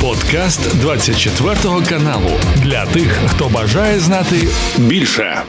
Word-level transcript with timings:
Подкаст 0.00 0.76
24 0.80 1.56
каналу 1.88 2.30
для 2.62 2.86
тих, 2.86 3.18
хто 3.26 3.48
бажає 3.48 4.00
знати 4.00 4.48
більше. 4.76 5.42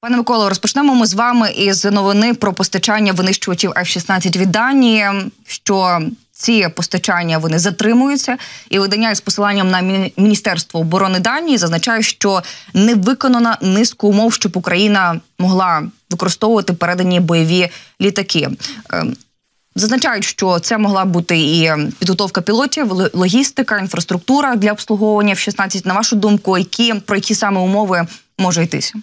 Пане 0.00 0.16
Миколо, 0.16 0.48
розпочнемо 0.48 0.94
ми 0.94 1.06
з 1.06 1.14
вами 1.14 1.52
із 1.52 1.84
новини 1.84 2.34
про 2.34 2.52
постачання 2.52 3.12
винищувачів 3.12 3.70
F-16 3.70 4.38
від 4.38 4.50
Данії. 4.50 5.06
Що 5.46 6.00
ці 6.32 6.68
постачання 6.68 7.38
вони 7.38 7.58
затримуються, 7.58 8.36
і 8.70 8.78
видання 8.78 9.10
із 9.10 9.20
посиланням 9.20 9.70
на 9.70 9.80
міністерство 10.16 10.80
оборони 10.80 11.20
Данії 11.20 11.58
зазначає, 11.58 12.02
що 12.02 12.42
не 12.74 12.94
виконана 12.94 13.58
низку 13.60 14.08
умов, 14.08 14.34
щоб 14.34 14.56
Україна 14.56 15.20
могла 15.38 15.82
використовувати 16.10 16.72
передані 16.72 17.20
бойові 17.20 17.68
літаки. 18.00 18.48
Зазначають, 19.78 20.24
що 20.24 20.58
це 20.58 20.78
могла 20.78 21.04
бути 21.04 21.38
і 21.38 21.70
підготовка 21.98 22.40
пілотів, 22.42 22.92
логістика, 23.12 23.78
інфраструктура 23.78 24.56
для 24.56 24.72
обслуговування 24.72 25.34
в 25.34 25.38
16 25.38 25.86
На 25.86 25.94
вашу 25.94 26.16
думку, 26.16 26.58
які 26.58 26.94
про 27.06 27.16
які 27.16 27.34
саме 27.34 27.60
умови 27.60 28.06
може 28.38 28.62
йтися? 28.62 28.94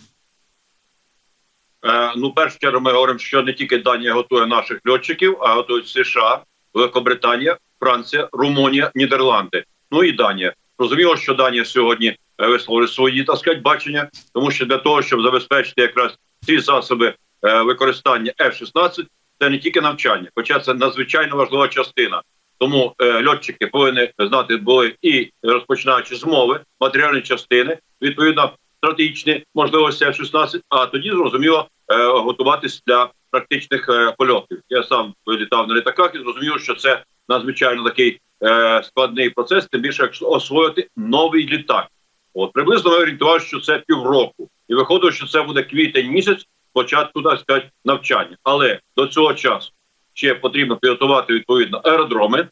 Е, 1.86 2.14
ну, 2.18 2.32
першу 2.32 2.60
чергу, 2.60 2.80
ми 2.80 2.92
говоримо, 2.92 3.20
що 3.20 3.42
не 3.42 3.54
тільки 3.54 3.78
Данія 3.78 4.14
готує 4.14 4.46
наших 4.46 4.80
льотчиків, 4.90 5.38
а 5.42 5.54
готують 5.54 5.88
США, 5.88 6.40
Великобританія, 6.74 7.58
Франція, 7.80 8.30
Румунія, 8.32 8.92
Нідерланди. 8.96 9.64
Ну 9.92 10.04
і 10.04 10.12
Данія. 10.12 10.54
Розуміло, 10.78 11.18
що 11.18 11.34
Данія 11.34 11.66
сьогодні 11.66 12.08
е, 12.08 12.48
висловили 12.48 12.88
свої 12.88 13.24
так 13.24 13.38
сказати, 13.38 13.62
бачення, 13.62 14.10
тому 14.34 14.52
що 14.52 14.66
для 14.66 14.78
того, 14.78 15.02
щоб 15.02 15.22
забезпечити 15.22 15.82
якраз 15.82 16.18
ці 16.46 16.60
засоби 16.60 17.14
е, 17.44 17.62
використання 17.62 18.34
F-16, 18.40 19.06
це 19.44 19.50
не 19.50 19.58
тільки 19.58 19.82
навчання, 19.82 20.30
хоча 20.36 20.60
це 20.60 20.74
надзвичайно 20.74 21.36
важлива 21.36 21.68
частина. 21.68 22.22
Тому 22.58 22.94
е, 23.00 23.26
льотчики 23.28 23.68
повинні 23.68 24.10
знати 24.20 24.58
були 24.58 24.96
і 25.02 25.32
розпочинаючи 25.44 26.16
з 26.16 26.26
мови, 26.26 26.60
матеріальні 26.82 27.22
частини, 27.22 27.78
відповідно 28.02 28.54
стратегічні 28.78 29.44
можливості 29.56 30.06
F-16, 30.06 30.62
а 30.70 30.86
тоді 30.86 31.10
зрозуміло 31.10 31.68
е, 31.88 32.08
готуватись 32.08 32.84
для 32.88 33.10
практичних 33.32 33.90
е, 33.90 34.16
польотів. 34.18 34.62
Я 34.70 34.84
сам 34.84 35.14
вилітав 35.26 35.68
на 35.68 35.76
літаках 35.76 36.16
і 36.16 36.20
зрозумів, 36.20 36.60
що 36.60 36.76
це 36.76 37.04
надзвичайно 37.30 37.84
такий 37.84 38.20
е, 38.44 38.84
складний 38.84 39.30
процес. 39.30 39.68
Тим 39.68 39.82
більше 39.82 40.04
якщо 40.04 40.30
освоїти 40.30 40.88
новий 40.98 41.48
літак. 41.48 41.88
От 42.34 42.54
приблизно 42.54 42.92
ми 42.92 42.98
орієнтувалися, 42.98 43.46
що 43.46 43.60
це 43.60 43.84
півроку, 43.88 44.50
і 44.68 44.76
виходить, 44.76 45.14
що 45.14 45.28
це 45.28 45.42
буде 45.42 45.64
квітень 45.64 46.08
місяць 46.08 46.48
початку 46.74 47.22
так 47.22 47.40
сказати, 47.40 47.70
навчання. 47.86 48.38
Але 48.44 48.80
до 48.98 49.08
цього 49.08 49.34
часу 49.34 49.72
ще 50.14 50.36
потрібно 50.36 50.78
підготувати 50.78 51.34
відповідно 51.34 51.82
аеродроми, 51.84 52.48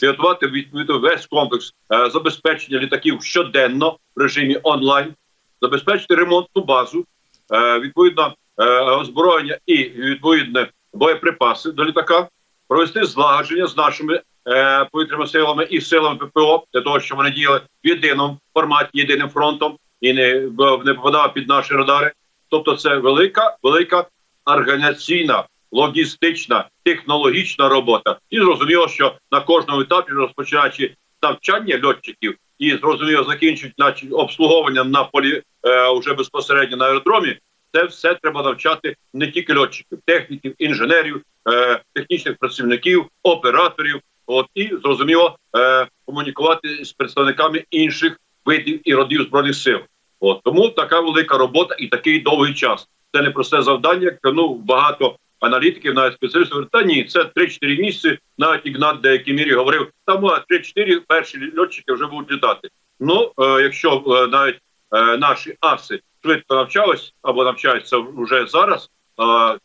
підготувати 0.00 0.46
відповідно 0.46 0.98
весь 0.98 1.26
комплекс 1.26 1.74
е, 1.92 2.10
забезпечення 2.10 2.78
літаків 2.78 3.22
щоденно 3.22 3.96
в 4.16 4.20
режимі 4.20 4.58
онлайн, 4.62 5.14
забезпечити 5.62 6.14
ремонтну 6.14 6.64
базу, 6.64 7.04
е, 7.52 7.78
відповідно 7.80 8.34
е, 8.58 8.64
озброєння 8.80 9.58
і 9.66 9.76
відповідне 9.84 10.68
боєприпаси 10.92 11.72
до 11.72 11.84
літака, 11.84 12.28
провести 12.68 13.04
злагодження 13.04 13.66
з 13.66 13.76
нашими 13.76 14.20
е, 14.48 14.84
повітряними 14.92 15.26
силами 15.26 15.66
і 15.70 15.80
силами 15.80 16.16
ППО 16.16 16.64
для 16.74 16.80
того, 16.80 17.00
щоб 17.00 17.18
вони 17.18 17.30
діяли 17.30 17.60
в 17.84 17.88
єдиному 17.88 18.38
форматі, 18.54 18.90
єдиним 18.92 19.28
фронтом 19.28 19.76
і 20.00 20.12
не 20.12 20.40
не 20.84 20.94
попадав 20.94 21.34
під 21.34 21.48
наші 21.48 21.74
радари. 21.74 22.12
Тобто, 22.48 22.76
це 22.76 22.96
велика, 22.96 23.56
велика 23.62 24.06
організаційна, 24.44 25.44
логістична, 25.72 26.68
технологічна 26.82 27.68
робота. 27.68 28.18
І 28.30 28.38
зрозуміло, 28.38 28.88
що 28.88 29.14
на 29.32 29.40
кожному 29.40 29.80
етапі, 29.80 30.12
розпочинаючи 30.12 30.94
навчання 31.22 31.80
льотчиків 31.84 32.36
і 32.58 32.70
зрозуміло, 32.70 33.24
закінчують 33.24 33.78
наче 33.78 34.06
обслуговування 34.10 34.84
на 34.84 35.04
полі 35.04 35.42
е, 35.66 35.98
вже 35.98 36.14
безпосередньо 36.14 36.76
на 36.76 36.84
аеродромі. 36.84 37.38
Це 37.72 37.84
все 37.84 38.14
треба 38.14 38.42
навчати 38.42 38.96
не 39.14 39.30
тільки 39.30 39.54
льотчиків, 39.54 39.98
техніків, 40.04 40.54
інженерів, 40.58 41.22
е, 41.48 41.80
технічних 41.92 42.36
працівників, 42.36 43.06
операторів. 43.22 44.00
От 44.26 44.46
і 44.54 44.70
зрозуміло 44.82 45.36
е, 45.56 45.86
комунікувати 46.04 46.84
з 46.84 46.92
представниками 46.92 47.64
інших 47.70 48.20
видів 48.44 48.80
і 48.84 48.94
родів 48.94 49.22
збройних 49.22 49.54
сил. 49.54 49.78
От 50.20 50.40
тому 50.44 50.68
така 50.68 51.00
велика 51.00 51.38
робота 51.38 51.76
і 51.78 51.86
такий 51.86 52.20
довгий 52.20 52.54
час. 52.54 52.88
Це 53.12 53.22
не 53.22 53.30
просте 53.30 53.62
завдання. 53.62 54.12
ну 54.24 54.54
багато 54.54 55.16
аналітиків, 55.40 55.94
навіть 55.94 56.14
спеціалістів 56.14 56.54
говорять, 56.54 56.70
та 56.70 56.82
ні, 56.82 57.04
це 57.04 57.22
3-4 57.22 57.80
місяці. 57.80 58.18
Навіть 58.38 58.66
ігнат 58.66 58.98
в 58.98 59.00
деякій 59.00 59.32
мірі 59.32 59.54
говорив, 59.54 59.90
там 60.06 60.24
3-4 60.24 61.00
перші 61.08 61.52
льотчики 61.58 61.92
вже 61.92 62.06
будуть 62.06 62.32
літати. 62.32 62.68
Ну 63.00 63.32
е, 63.38 63.62
якщо 63.62 64.04
е, 64.06 64.26
навіть 64.26 64.58
е, 64.92 65.16
наші 65.16 65.56
аси 65.60 66.00
швидко 66.22 66.54
навчались 66.54 67.14
або 67.22 67.44
навчаються 67.44 67.98
вже 68.16 68.46
зараз, 68.46 68.90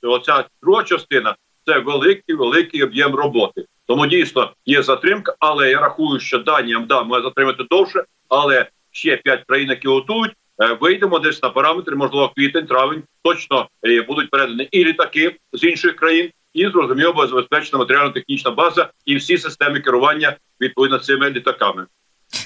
е, 0.04 0.08
оця 0.08 0.46
друга 0.64 0.84
частина 0.84 1.36
це 1.66 1.80
великий 1.80 2.36
великий 2.36 2.84
об'єм 2.84 3.16
роботи. 3.16 3.66
Тому 3.88 4.08
дійсно 4.08 4.54
є 4.66 4.84
затримка, 4.84 5.36
але 5.40 5.70
я 5.70 5.80
рахую, 5.80 6.20
що 6.20 6.40
Данія 6.40 6.86
да, 6.90 7.04
має 7.04 7.24
затримати 7.24 7.64
довше, 7.70 8.04
але 8.30 8.70
ще 8.92 9.18
п'ять 9.18 9.44
країн, 9.48 9.70
які 9.70 9.88
готують. 9.88 10.32
Е, 10.62 10.78
вийдемо 10.82 11.20
десь 11.20 11.44
на 11.44 11.50
параметри, 11.50 11.96
можливо, 11.96 12.32
квітень, 12.36 12.66
травень 12.66 13.04
точно 13.24 13.68
е, 13.86 14.02
будуть 14.02 14.30
передані 14.30 14.64
і 14.72 14.86
літаки 14.86 15.36
з 15.54 15.64
інших 15.64 15.96
країн, 15.96 16.30
і 16.54 16.68
зрозуміло, 16.68 17.14
буде 17.14 17.28
забезпечена 17.28 17.78
матеріально-технічна 17.78 18.52
база 18.52 18.90
і 19.06 19.16
всі 19.16 19.38
системи 19.38 19.80
керування 19.80 20.38
відповідно 20.62 21.00
цими 21.00 21.30
літаками. 21.30 21.86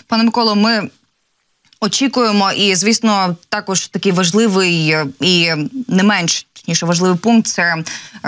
Пане 0.07 0.23
Миколо, 0.23 0.55
ми 0.55 0.89
очікуємо, 1.81 2.51
і 2.51 2.75
звісно, 2.75 3.35
також 3.49 3.87
такий 3.87 4.11
важливий 4.11 4.89
е, 4.89 5.05
і 5.21 5.51
не 5.87 6.03
менш 6.03 6.47
ніж 6.67 6.83
важливий 6.83 7.17
пункт 7.17 7.47
це 7.47 7.83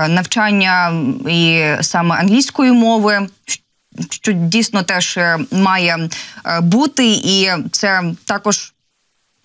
навчання 0.09 1.03
і 1.29 1.65
саме 1.81 2.15
англійської 2.15 2.71
мови. 2.71 3.27
Що 4.09 4.31
дійсно 4.31 4.83
теж 4.83 5.19
має 5.51 6.09
бути, 6.61 7.07
і 7.07 7.49
це 7.71 8.03
також 8.25 8.73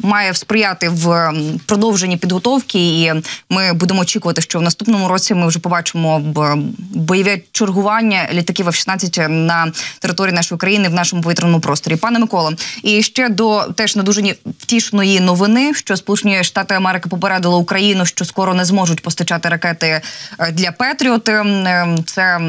має 0.02 0.34
сприяти 0.34 0.88
в 0.88 1.32
продовженні 1.66 2.16
підготовки, 2.16 3.02
і 3.02 3.12
ми 3.50 3.72
будемо 3.72 4.00
очікувати, 4.00 4.42
що 4.42 4.58
в 4.58 4.62
наступному 4.62 5.08
році 5.08 5.34
ми 5.34 5.46
вже 5.46 5.58
побачимо 5.58 6.20
бойове 6.94 7.38
чергування 7.52 8.28
літаків 8.32 8.66
F-16 8.68 9.28
на 9.28 9.72
території 9.98 10.34
нашої 10.34 10.58
країни 10.58 10.88
в 10.88 10.94
нашому 10.94 11.22
повітряному 11.22 11.60
просторі. 11.60 11.96
Пане 11.96 12.18
Микола, 12.18 12.52
і 12.82 13.02
ще 13.02 13.28
до 13.28 13.62
теж 13.62 13.96
не 13.96 14.02
дуже 14.02 14.34
втішної 14.58 15.20
новини, 15.20 15.74
що 15.74 15.96
Сполучені 15.96 16.44
Штати 16.44 16.74
Америки 16.74 17.08
попередили 17.08 17.56
Україну, 17.56 18.06
що 18.06 18.24
скоро 18.24 18.54
не 18.54 18.64
зможуть 18.64 19.02
постачати 19.02 19.48
ракети 19.48 20.00
е, 20.38 20.52
для 20.52 20.72
Петріот. 20.72 21.30
Це 22.06 22.40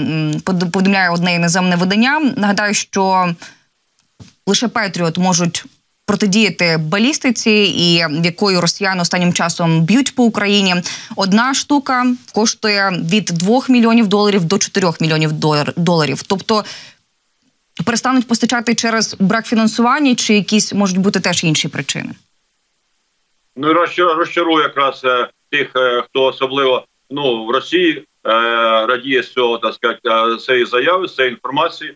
повідомляє 0.72 1.10
одне 1.10 1.36
іноземне 1.36 1.76
видання. 1.76 2.20
Нагадаю, 2.38 2.74
що 2.74 3.36
лише 4.48 4.68
Петріот 4.68 5.18
можуть 5.18 5.66
протидіяти 6.06 6.78
балістиці, 6.78 7.52
і 7.78 7.94
якою 8.24 8.62
росіяни 8.62 9.02
останнім 9.02 9.34
часом 9.34 9.82
б'ють 9.82 10.16
по 10.16 10.24
Україні. 10.24 10.76
Одна 11.16 11.54
штука 11.54 12.06
коштує 12.34 12.92
від 13.12 13.26
2 13.26 13.62
мільйонів 13.70 14.08
доларів 14.08 14.46
до 14.46 14.58
4 14.58 14.88
мільйонів 15.02 15.32
доларів. 15.78 16.22
Тобто 16.28 16.64
перестануть 17.86 18.28
постачати 18.28 18.76
через 18.76 19.16
брак 19.20 19.46
фінансування, 19.46 20.16
чи 20.16 20.34
якісь 20.34 20.74
можуть 20.74 20.98
бути 20.98 21.20
теж 21.20 21.44
інші 21.44 21.68
причини. 21.68 22.10
Ну 23.56 23.70
і 23.72 23.74
розчарую 24.02 24.64
якраз 24.64 25.02
е, 25.06 25.30
тих, 25.52 25.72
е, 25.76 26.02
хто 26.02 26.24
особливо 26.24 26.86
ну 27.10 27.46
в 27.46 27.52
Росії 27.52 27.98
е, 27.98 28.06
радіє 28.86 29.24
з 29.24 29.32
цього 29.32 29.58
так 29.58 29.74
сказати, 29.74 30.38
цієї 30.46 30.66
заяви, 30.66 31.08
цієї 31.08 31.34
інформації. 31.34 31.96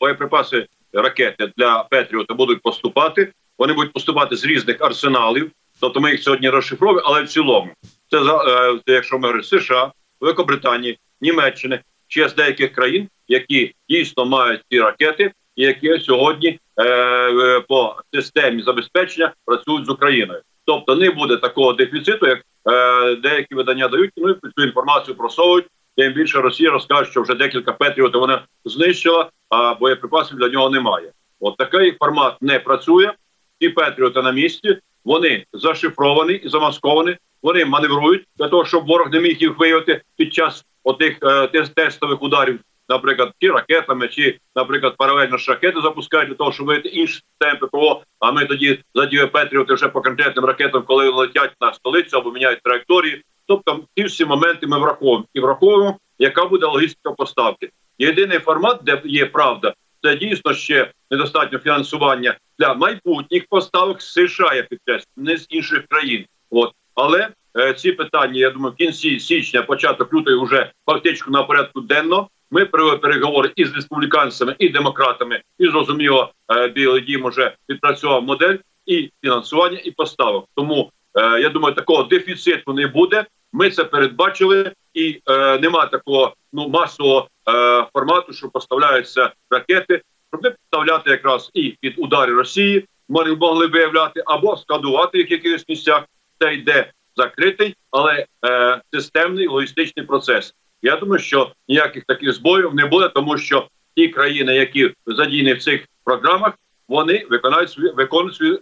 Боєприпаси 0.00 0.66
ракети 0.94 1.52
для 1.56 1.82
Петріота 1.90 2.34
будуть 2.34 2.62
поступати. 2.62 3.32
Вони 3.58 3.72
будуть 3.72 3.92
поступати 3.92 4.36
з 4.36 4.44
різних 4.44 4.76
арсеналів. 4.80 5.50
Тобто 5.80 6.00
ми 6.00 6.10
їх 6.10 6.22
сьогодні 6.22 6.48
розшифровуємо, 6.48 7.08
але 7.08 7.22
в 7.22 7.28
цілому 7.28 7.70
це 8.10 8.18
е, 8.18 8.80
якщо 8.86 9.16
ми 9.16 9.22
говоримо 9.22 9.44
США, 9.44 9.92
Великобританії, 10.20 10.98
Німеччини 11.20 11.80
ще 12.08 12.28
з 12.28 12.34
деяких 12.34 12.72
країн, 12.72 13.08
які 13.28 13.74
дійсно 13.88 14.24
мають 14.24 14.60
ці 14.70 14.80
ракети, 14.80 15.32
і 15.56 15.62
які 15.62 16.00
сьогодні 16.00 16.58
е, 16.76 16.84
е, 16.84 17.60
по 17.60 17.96
системі 18.14 18.62
забезпечення 18.62 19.32
працюють 19.44 19.86
з 19.86 19.88
Україною. 19.88 20.40
Тобто 20.64 20.96
не 20.96 21.10
буде 21.10 21.36
такого 21.36 21.72
дефіциту, 21.72 22.26
як 22.26 22.38
е, 22.38 23.16
деякі 23.16 23.54
видання 23.54 23.88
дають. 23.88 24.10
Ну 24.16 24.30
і 24.30 24.34
цю 24.56 24.64
інформацію 24.66 25.14
просовують. 25.14 25.66
Тим 25.96 26.12
більше 26.12 26.40
Росія 26.40 26.70
розкаже, 26.70 27.10
що 27.10 27.22
вже 27.22 27.34
декілька 27.34 27.72
петріотів 27.72 28.20
вона 28.20 28.44
знищила, 28.64 29.30
а 29.48 29.74
боєприпасів 29.74 30.38
для 30.38 30.48
нього 30.48 30.70
немає. 30.70 31.12
От 31.40 31.56
такий 31.56 31.92
формат 31.92 32.42
не 32.42 32.58
працює. 32.58 33.12
Ті 33.60 33.68
петріоти 33.68 34.22
на 34.22 34.32
місці, 34.32 34.78
вони 35.04 35.46
зашифровані 35.52 36.32
і 36.32 36.48
замасковані. 36.48 37.16
Вони 37.42 37.64
маневрують 37.64 38.26
для 38.38 38.48
того, 38.48 38.64
щоб 38.64 38.86
ворог 38.86 39.12
не 39.12 39.20
міг 39.20 39.36
їх 39.40 39.58
виявити 39.58 40.02
під 40.16 40.34
час 40.34 40.64
отих 40.84 41.18
е, 41.22 41.46
тестових 41.74 42.22
ударів 42.22 42.60
наприклад, 42.88 43.32
чи 43.38 43.50
ракетами, 43.50 44.08
чи, 44.08 44.38
наприклад, 44.56 44.94
паралельно 44.98 45.38
шахети 45.38 45.80
запускають 45.80 46.28
для 46.28 46.34
того, 46.34 46.52
щоб 46.52 46.66
вийти 46.66 46.88
інші 46.88 47.14
системи 47.14 47.66
ППО. 47.66 48.02
А 48.18 48.32
ми 48.32 48.44
тоді 48.44 48.78
задіємо 48.94 49.28
Петріоти 49.28 49.74
вже 49.74 49.88
по 49.88 50.00
конкретним 50.00 50.44
ракетам, 50.44 50.82
коли 50.82 51.08
летять 51.08 51.52
на 51.60 51.74
столицю 51.74 52.16
або 52.16 52.32
міняють 52.32 52.62
траєкторії. 52.62 53.22
Тобто, 53.46 53.80
ці 53.96 54.04
всі 54.04 54.24
моменти 54.24 54.66
ми 54.66 54.78
враховуємо 54.78 55.24
і 55.34 55.40
враховуємо, 55.40 55.98
яка 56.18 56.44
буде 56.44 56.66
логістика 56.66 57.10
поставки. 57.10 57.70
Єдиний 57.98 58.38
формат, 58.38 58.80
де 58.82 59.02
є 59.04 59.26
правда, 59.26 59.74
це 60.02 60.16
дійсно 60.16 60.54
ще 60.54 60.90
недостатньо 61.10 61.58
фінансування 61.58 62.36
для 62.58 62.74
майбутніх 62.74 63.46
поставок 63.48 64.02
з 64.02 64.12
США, 64.12 64.54
я 64.54 64.62
підкреслю, 64.62 65.08
не 65.16 65.36
з 65.36 65.46
інших 65.50 65.86
країн. 65.88 66.24
От 66.50 66.72
але 66.94 67.28
е, 67.56 67.74
ці 67.74 67.92
питання, 67.92 68.40
я 68.40 68.50
думаю, 68.50 68.72
в 68.72 68.76
кінці 68.76 69.20
січня, 69.20 69.62
початок 69.62 70.14
лютої, 70.14 70.42
вже 70.42 70.72
фактично 70.86 71.32
на 71.32 71.42
порядку 71.42 71.80
денно. 71.80 72.28
Ми 72.50 72.64
провели 72.64 72.96
переговори 72.96 73.52
і 73.56 73.64
з 73.64 73.74
республіканцями, 73.74 74.56
і 74.58 74.68
демократами, 74.68 75.42
і 75.58 75.66
зрозуміло, 75.66 76.32
е, 76.56 76.68
білий 76.68 77.00
дім 77.00 77.24
уже 77.24 77.54
відпрацював 77.68 78.22
модель 78.22 78.56
і 78.86 79.10
фінансування, 79.24 79.78
і 79.84 79.90
поставок. 79.90 80.48
Тому 80.54 80.90
е, 81.14 81.40
я 81.40 81.48
думаю, 81.48 81.74
такого 81.74 82.02
дефіциту 82.02 82.72
не 82.72 82.86
буде. 82.86 83.24
Ми 83.56 83.70
це 83.70 83.84
передбачили, 83.84 84.72
і 84.94 85.20
е, 85.26 85.58
нема 85.58 85.86
такого 85.86 86.34
ну 86.52 86.68
масового 86.68 87.28
е, 87.48 87.86
формату, 87.92 88.32
що 88.32 88.48
поставляються 88.48 89.32
ракети, 89.50 90.02
щоб 90.32 90.44
не 90.44 90.50
підставляти 90.50 91.10
якраз 91.10 91.50
і 91.54 91.76
під 91.80 91.94
удари 91.96 92.34
Росії. 92.34 92.84
Вони 93.08 93.34
могли 93.34 93.66
виявляти 93.66 94.22
або 94.26 94.56
складувати 94.56 95.18
їх 95.18 95.30
в 95.30 95.32
якихось 95.32 95.64
місцях. 95.68 96.04
Це 96.38 96.54
йде 96.54 96.92
закритий, 97.16 97.76
але 97.90 98.26
е, 98.46 98.80
системний 98.92 99.46
логістичний 99.46 100.06
процес. 100.06 100.54
Я 100.82 100.96
думаю, 100.96 101.18
що 101.18 101.52
ніяких 101.68 102.04
таких 102.04 102.32
збоїв 102.32 102.74
не 102.74 102.86
буде, 102.86 103.08
тому 103.08 103.38
що 103.38 103.68
ті 103.96 104.08
країни, 104.08 104.54
які 104.54 104.90
задіяні 105.06 105.52
в 105.52 105.62
цих 105.62 105.86
програмах, 106.04 106.52
вони 106.88 107.26
виконають 107.30 107.70
свої 107.70 107.92
виконують 107.92 108.36
свої 108.36 108.60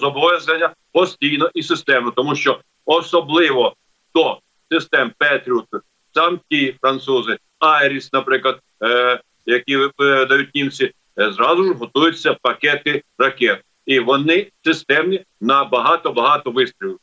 зобов'язання 0.00 0.70
постійно 0.92 1.50
і 1.54 1.62
системно, 1.62 2.10
тому 2.10 2.34
що 2.34 2.60
особливо 2.84 3.74
до 4.14 4.40
систем 4.70 5.12
Петріот, 5.18 5.66
сам 6.14 6.40
ті 6.50 6.74
французи, 6.80 7.38
Айріс, 7.58 8.12
наприклад, 8.12 8.58
е, 8.84 9.20
які 9.46 9.78
дають 10.28 10.54
німці, 10.54 10.84
е, 11.18 11.32
зразу 11.32 11.64
ж 11.64 11.72
готуються 11.72 12.36
пакети 12.42 13.02
ракет, 13.18 13.60
і 13.86 14.00
вони 14.00 14.50
системні 14.64 15.24
на 15.40 15.64
багато 15.64 16.12
багато 16.12 16.50
вистрілів. 16.50 16.98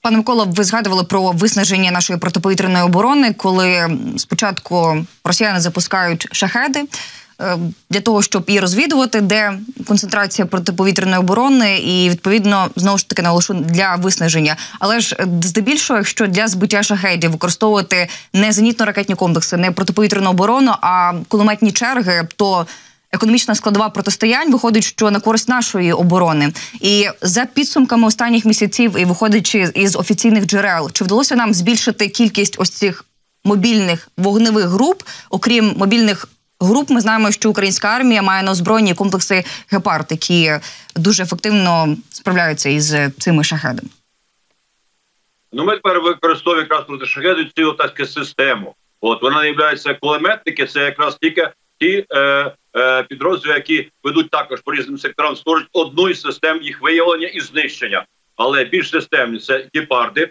Пане 0.00 0.16
Микола, 0.16 0.44
ви 0.44 0.64
згадували 0.64 1.04
про 1.04 1.32
виснаження 1.32 1.90
нашої 1.90 2.18
протиповітряної 2.18 2.84
оборони, 2.84 3.34
коли 3.34 3.98
спочатку 4.16 5.06
росіяни 5.24 5.60
запускають 5.60 6.28
шахеди. 6.32 6.84
Е, 7.42 7.58
для 7.90 8.00
того 8.00 8.22
щоб 8.22 8.44
і 8.46 8.60
розвідувати, 8.60 9.20
де 9.20 9.58
концентрація 9.86 10.46
протиповітряної 10.46 11.18
оборони, 11.18 11.78
і 11.78 12.10
відповідно 12.10 12.68
знову 12.76 12.98
ж 12.98 13.08
таки 13.08 13.22
наголошу 13.22 13.54
для 13.54 13.96
виснаження. 13.96 14.56
Але 14.80 15.00
ж 15.00 15.16
е, 15.20 15.26
здебільшого, 15.42 15.98
якщо 15.98 16.26
для 16.26 16.48
збиття 16.48 16.82
шахедів 16.82 17.30
використовувати 17.30 18.08
не 18.32 18.50
зенітно-ракетні 18.50 19.14
комплекси, 19.14 19.56
не 19.56 19.70
протиповітряну 19.70 20.30
оборону, 20.30 20.72
а 20.80 21.12
кулеметні 21.28 21.72
черги, 21.72 22.28
то 22.36 22.66
економічна 23.12 23.54
складова 23.54 23.88
протистоянь 23.88 24.52
виходить, 24.52 24.84
що 24.84 25.10
на 25.10 25.20
користь 25.20 25.48
нашої 25.48 25.92
оборони, 25.92 26.52
і 26.80 27.06
за 27.22 27.44
підсумками 27.44 28.06
останніх 28.06 28.44
місяців, 28.44 28.96
і 28.98 29.04
виходячи 29.04 29.72
із 29.74 29.96
офіційних 29.96 30.46
джерел, 30.46 30.90
чи 30.92 31.04
вдалося 31.04 31.36
нам 31.36 31.54
збільшити 31.54 32.08
кількість 32.08 32.56
ось 32.58 32.70
цих 32.70 33.04
мобільних 33.44 34.08
вогневих 34.16 34.66
груп, 34.66 35.02
окрім 35.30 35.74
мобільних 35.76 36.28
груп, 36.60 36.90
ми 36.90 37.00
знаємо, 37.00 37.32
що 37.32 37.50
українська 37.50 37.88
армія 37.88 38.22
має 38.22 38.42
на 38.42 38.50
озброєнні 38.50 38.94
комплекси 38.94 39.44
гепард, 39.72 40.06
які 40.10 40.52
дуже 40.96 41.22
ефективно 41.22 41.96
справляються 42.10 42.68
із 42.68 42.94
цими 43.18 43.44
шахедами. 43.44 43.88
Ну, 45.52 45.64
ми 45.64 45.72
тепер 45.72 46.00
використовуємо 46.00 46.62
якраз 46.62 46.86
проти 46.86 47.06
шахеду 47.06 47.44
цю 47.44 47.72
таку 47.72 48.06
систему. 48.06 48.74
От 49.00 49.22
вона 49.22 49.42
не 49.42 49.48
є 49.48 49.94
кулеметники, 50.00 50.66
це 50.66 50.84
якраз 50.84 51.16
тільки 51.20 51.50
ті 51.80 52.06
е, 52.10 52.52
е, 52.76 53.02
підрозділи, 53.02 53.54
які 53.54 53.90
ведуть 54.02 54.30
також 54.30 54.60
по 54.60 54.72
різним 54.72 54.98
секторам, 54.98 55.36
створюють 55.36 55.68
одну 55.72 56.08
із 56.08 56.20
систем 56.20 56.62
їх 56.62 56.82
виявлення 56.82 57.26
і 57.26 57.40
знищення. 57.40 58.04
Але 58.36 58.64
більш 58.64 58.90
системні 58.90 59.38
це 59.38 59.68
гепарди, 59.74 60.30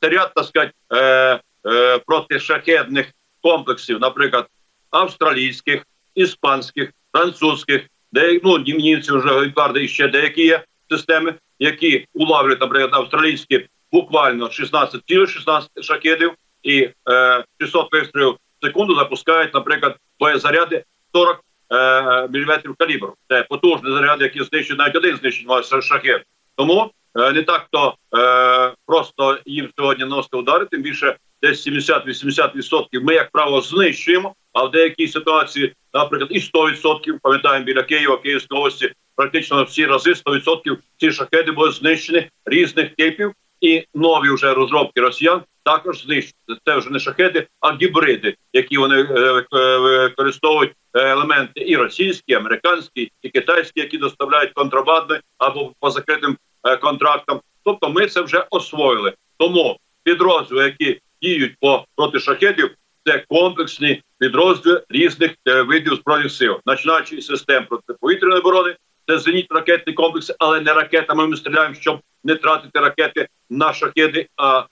це 0.00 0.08
ряд 0.08 0.32
так 0.34 0.44
сказати, 0.44 0.72
е, 0.92 1.40
е, 1.66 1.98
протишахедних 1.98 3.06
комплексів, 3.42 4.00
наприклад, 4.00 4.46
австралійських, 4.94 5.82
іспанських, 6.14 6.90
французьких, 7.12 7.82
де 8.12 8.40
ну 8.44 8.58
німці 8.58 9.12
вже 9.12 9.40
гепарди 9.40 9.84
і 9.84 9.88
ще 9.88 10.08
деякі 10.08 10.44
є 10.44 10.64
системи, 10.90 11.34
які 11.58 12.06
улавлюють, 12.14 12.60
наприклад, 12.60 12.90
австралійські 12.92 13.66
буквально 13.92 14.50
16 14.50 15.02
цілих 15.06 15.30
16 15.30 15.70
шахедів 15.82 16.32
і 16.62 16.88
е, 17.08 17.44
600 17.60 17.92
вистрілів 17.92 18.28
в 18.30 18.66
секунду 18.66 18.94
запускають, 18.94 19.54
наприклад, 19.54 19.96
боєзаряди 20.20 20.84
40 21.14 21.40
е, 21.72 22.28
мм 22.28 22.74
калібру. 22.78 23.14
Це 23.28 23.42
потужний 23.42 23.92
заряд, 23.92 24.22
який 24.22 24.44
знищує 24.44 24.78
навіть 24.78 24.96
один 24.96 25.16
знищення 25.16 25.62
шахет. 25.62 26.22
Тому 26.56 26.90
е, 27.16 27.32
не 27.32 27.42
так 27.42 27.66
то 27.70 27.94
е, 28.16 28.74
просто 28.86 29.38
їм 29.46 29.70
сьогодні 29.78 30.04
носити 30.04 30.36
удари, 30.36 30.66
тим 30.66 30.82
більше 30.82 31.16
десь 31.42 31.68
70-80% 31.68 32.86
ми, 33.02 33.14
як 33.14 33.30
правило, 33.30 33.60
знищуємо. 33.60 34.34
А 34.54 34.64
в 34.64 34.70
деякій 34.70 35.08
ситуації, 35.08 35.72
наприклад, 35.94 36.30
і 36.32 36.38
100%, 36.38 37.18
пам'ятаємо 37.22 37.64
біля 37.64 37.82
Києва, 37.82 38.16
Київської 38.16 38.58
області, 38.58 38.92
практично 39.16 39.64
всі 39.64 39.86
рази 39.86 40.12
100% 40.12 40.76
ці 40.96 41.12
шахеди 41.12 41.52
були 41.52 41.70
знищені 41.70 42.28
різних 42.46 42.94
типів, 42.94 43.32
і 43.60 43.84
нові 43.94 44.30
вже 44.30 44.54
розробки 44.54 45.00
росіян 45.00 45.42
також 45.64 46.02
знищені. 46.02 46.58
Це 46.64 46.76
вже 46.76 46.90
не 46.90 46.98
шахеди, 46.98 47.46
а 47.60 47.76
гібриди, 47.76 48.36
які 48.52 48.78
вони 48.78 49.02
е, 49.02 49.44
е, 49.54 49.78
використовують 49.78 50.72
елементи 50.94 51.60
і 51.60 51.76
російські, 51.76 52.24
і 52.26 52.34
американські, 52.34 53.12
і 53.22 53.28
китайські, 53.28 53.80
які 53.80 53.98
доставляють 53.98 54.52
контрабандою 54.52 55.20
або 55.38 55.72
по 55.80 55.90
закритим 55.90 56.36
е, 56.64 56.76
контрактам. 56.76 57.40
Тобто, 57.64 57.88
ми 57.88 58.06
це 58.06 58.20
вже 58.20 58.46
освоїли. 58.50 59.12
Тому 59.38 59.78
підрозділи, 60.02 60.64
які 60.64 61.00
діють 61.22 61.56
по 61.60 61.84
проти 61.96 62.20
шахедів, 62.20 62.70
це 63.06 63.24
комплексні 63.28 64.02
підрозділи 64.24 64.82
різних 64.88 65.34
е, 65.48 65.62
видів 65.62 65.94
збройних 65.94 66.32
сил, 66.32 66.56
починаючи 66.64 67.22
систем 67.22 67.66
протиповітряної 67.66 68.40
оборони, 68.40 68.76
це 69.08 69.18
зенітно 69.18 69.56
ракетні 69.56 69.92
комплекси, 69.92 70.34
але 70.38 70.60
не 70.60 70.74
ракетами. 70.74 71.26
Ми 71.26 71.36
стріляємо, 71.36 71.74
щоб 71.74 72.00
не 72.24 72.34
тратити 72.34 72.80
ракети 72.80 73.28
на 73.50 73.72
шахеди, 73.72 74.28
а 74.36 74.64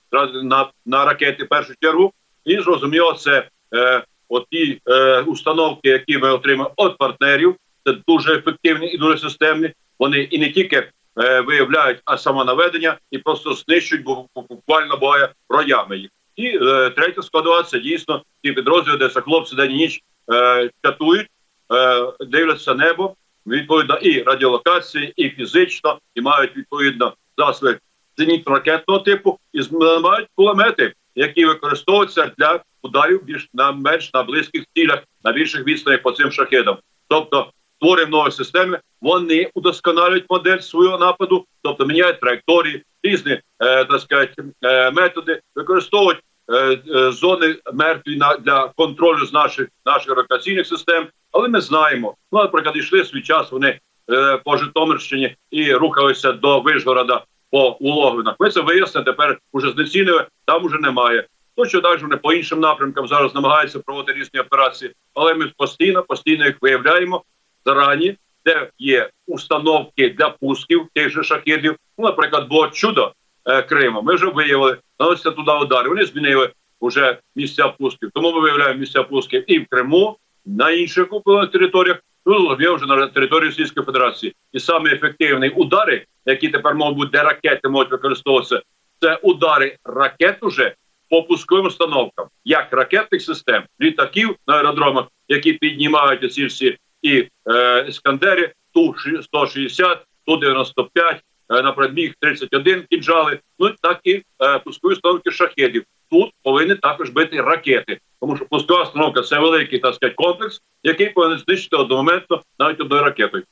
на 0.43 0.71
на 0.87 1.05
ракети 1.05 1.45
в 1.45 1.49
першу 1.49 1.73
чергу. 1.83 2.13
І 2.45 2.59
зрозуміло, 2.59 3.13
це 3.13 3.49
е, 3.75 4.05
оті 4.29 4.81
е, 4.89 5.21
установки, 5.21 5.89
які 5.89 6.19
ми 6.19 6.33
отримали 6.33 6.71
від 6.79 6.99
партнерів. 6.99 7.57
Це 7.87 7.95
дуже 8.09 8.37
ефективні 8.37 8.87
і 8.87 8.99
дуже 8.99 9.19
системні. 9.19 9.73
Вони 9.99 10.19
і 10.19 10.39
не 10.39 10.53
тільки 10.53 10.77
е, 11.19 11.41
виявляють, 11.41 11.99
а 12.05 12.19
самонаведення 12.19 12.99
і 13.11 13.19
просто 13.19 13.53
знищують, 13.55 14.05
буквально 14.49 14.97
буває 14.97 15.29
роями 15.49 15.99
їх. 15.99 16.11
І 16.37 16.47
е, 16.47 16.91
третя 16.91 17.23
складова 17.23 17.63
це 17.63 17.79
дійсно 17.79 18.23
ті 18.43 18.53
підрозділи, 18.53 18.97
де 18.97 19.09
хлопці 19.09 19.57
день 19.57 19.71
і 19.71 19.75
ніч 19.75 20.01
е, 20.33 20.71
чатують, 20.85 21.27
е, 21.73 22.13
дивляться 22.21 22.75
небо, 22.75 23.15
відповідно 23.47 23.97
і 23.97 24.23
радіолокації, 24.23 25.13
і 25.17 25.31
фізично, 25.31 25.99
і 26.15 26.21
мають 26.21 26.57
відповідно 26.57 27.15
засоби 27.39 27.79
зенітно-ракетного 28.19 29.05
типу, 29.05 29.39
і 29.53 29.61
мають 30.03 30.29
кулемети, 30.35 30.93
які 31.15 31.45
використовуються 31.45 32.33
для 32.39 32.61
ударів 32.83 33.25
більш 33.25 33.49
на 33.55 33.73
менш 33.73 34.15
на 34.15 34.23
близьких 34.23 34.65
цілях, 34.75 35.03
на 35.25 35.33
більших 35.33 35.67
відстанях 35.67 36.03
по 36.03 36.13
цим 36.13 36.33
шахедам. 36.33 36.77
Тобто 37.09 37.51
створюємо 37.83 38.17
нові 38.17 38.31
системи, 38.31 38.81
вони 39.01 39.51
удосконалюють 39.55 40.25
модель 40.31 40.59
свого 40.59 40.99
нападу, 40.99 41.45
тобто 41.63 41.87
міняють 41.87 42.21
траєкторії, 42.21 42.83
різні 43.03 43.33
е, 43.33 43.85
так 43.85 44.01
сказати, 44.01 44.45
е, 44.65 44.91
методи, 44.91 45.41
використовують 45.55 46.21
е, 46.53 46.79
е, 46.95 47.13
зони 47.13 47.57
мертві 47.73 48.17
на 48.17 48.37
для 48.37 48.69
контролю 48.77 49.27
з 49.27 49.33
наших 49.33 49.69
наших 49.87 50.17
ротаційних 50.17 50.67
систем. 50.67 51.07
Але 51.33 51.49
ми 51.49 51.61
знаємо, 51.61 52.15
ну 52.33 52.39
наприклад, 52.39 52.77
йшли 52.77 53.05
свій 53.05 53.23
час. 53.23 53.53
Вони 53.53 53.79
е, 54.11 54.37
по 54.45 54.57
Житомирщині 54.57 55.37
і 55.51 55.75
рухалися 55.75 56.33
до 56.33 56.61
Вишгорода 56.61 57.25
по 57.51 57.69
уловинах. 57.69 58.37
Ми 58.41 58.51
це 58.51 58.61
вияснили, 58.61 59.05
тепер 59.05 59.39
уже 59.53 59.71
знецінили, 59.71 60.27
там 60.45 60.65
уже 60.65 60.79
немає. 60.79 61.27
Ну 61.57 61.65
що 61.65 61.81
далі 61.81 62.03
вони 62.03 62.17
по 62.17 62.33
іншим 62.33 62.61
напрямкам 62.61 63.09
зараз 63.09 63.35
намагаються 63.35 63.79
проводити 63.79 64.19
різні 64.19 64.41
операції, 64.41 64.93
але 65.15 65.35
ми 65.35 65.53
постійно, 65.57 66.03
постійно 66.03 66.47
їх 66.47 66.57
виявляємо 66.61 67.23
зарані, 67.67 68.17
де 68.45 68.71
є 68.79 69.11
установки 69.27 70.11
для 70.19 70.29
пусків 70.31 70.87
тих 70.95 71.11
же 71.11 71.23
шахідів. 71.23 71.77
Ну, 71.99 72.05
наприклад, 72.05 72.49
було 72.49 72.69
чудо 72.69 73.13
е, 73.45 73.63
Криму. 73.63 74.03
Ми 74.03 74.15
вже 74.15 74.27
виявили, 74.27 74.77
наносяться 75.01 75.31
туди 75.31 75.53
удари. 75.53 75.89
Вони 75.89 76.05
змінили 76.05 76.51
вже 76.81 77.19
місця 77.37 77.69
пусків. 77.69 78.11
Тому 78.15 78.33
ми 78.33 78.41
виявляємо 78.41 78.81
місця 78.81 79.03
пусків 79.03 79.45
і 79.53 79.59
в 79.59 79.67
Криму, 79.71 80.17
на 80.47 80.71
інших 80.71 81.05
окупованих 81.05 81.51
територіях, 81.51 81.99
ну 82.27 82.57
є 82.61 82.71
вже 82.71 82.87
на 82.87 83.07
території 83.07 83.49
Російської 83.49 83.87
Федерації. 83.87 84.35
І 84.53 84.61
саме 84.61 84.93
ефективні 84.93 85.49
удари, 85.49 86.05
які 86.27 86.49
тепер 86.49 86.75
можуть 86.75 86.97
бути, 86.97 87.11
де 87.13 87.23
ракети 87.23 87.69
можуть 87.69 87.93
використовуватися, 87.93 88.63
це 89.01 89.17
удари 89.17 89.77
ракет 89.85 90.39
уже 90.41 90.75
по 91.11 91.23
пусковим 91.23 91.67
установкам, 91.67 92.27
як 92.45 92.73
ракетних 92.73 93.23
систем, 93.23 93.63
літаків 93.81 94.37
на 94.47 94.55
аеродромах, 94.55 95.05
які 95.29 95.53
піднімають 95.53 96.33
ці 96.33 96.47
всі 96.47 96.79
і 97.03 97.29
е, 97.51 97.87
іскандери, 97.89 98.53
ту 98.75 98.95
160, 99.23 99.99
ту 100.27 100.37
95, 100.37 101.17
е, 101.17 101.63
наприклад, 101.63 101.97
міг 101.97 102.15
31 102.21 102.85
кінжали, 102.91 103.39
ну 103.59 103.71
так 103.83 104.01
і 104.05 104.23
е, 104.43 104.59
пускові 104.59 104.93
установки 104.93 105.31
шахедів. 105.31 105.85
Тут 106.11 106.31
повинні 106.43 106.75
також 106.75 107.11
бити 107.11 107.41
ракети, 107.41 107.99
тому 108.21 108.37
що 108.37 108.45
пускова 108.45 108.83
установка– 108.83 109.23
це 109.23 109.39
великий 109.39 109.79
так 109.79 109.95
сказати, 109.95 110.15
комплекс, 110.17 110.61
який 110.83 111.11
повинен 111.11 111.39
знищити 111.39 111.77
одномоментно 111.77 112.43
навіть 112.59 112.81
одною 112.81 113.03
ракетою. 113.03 113.45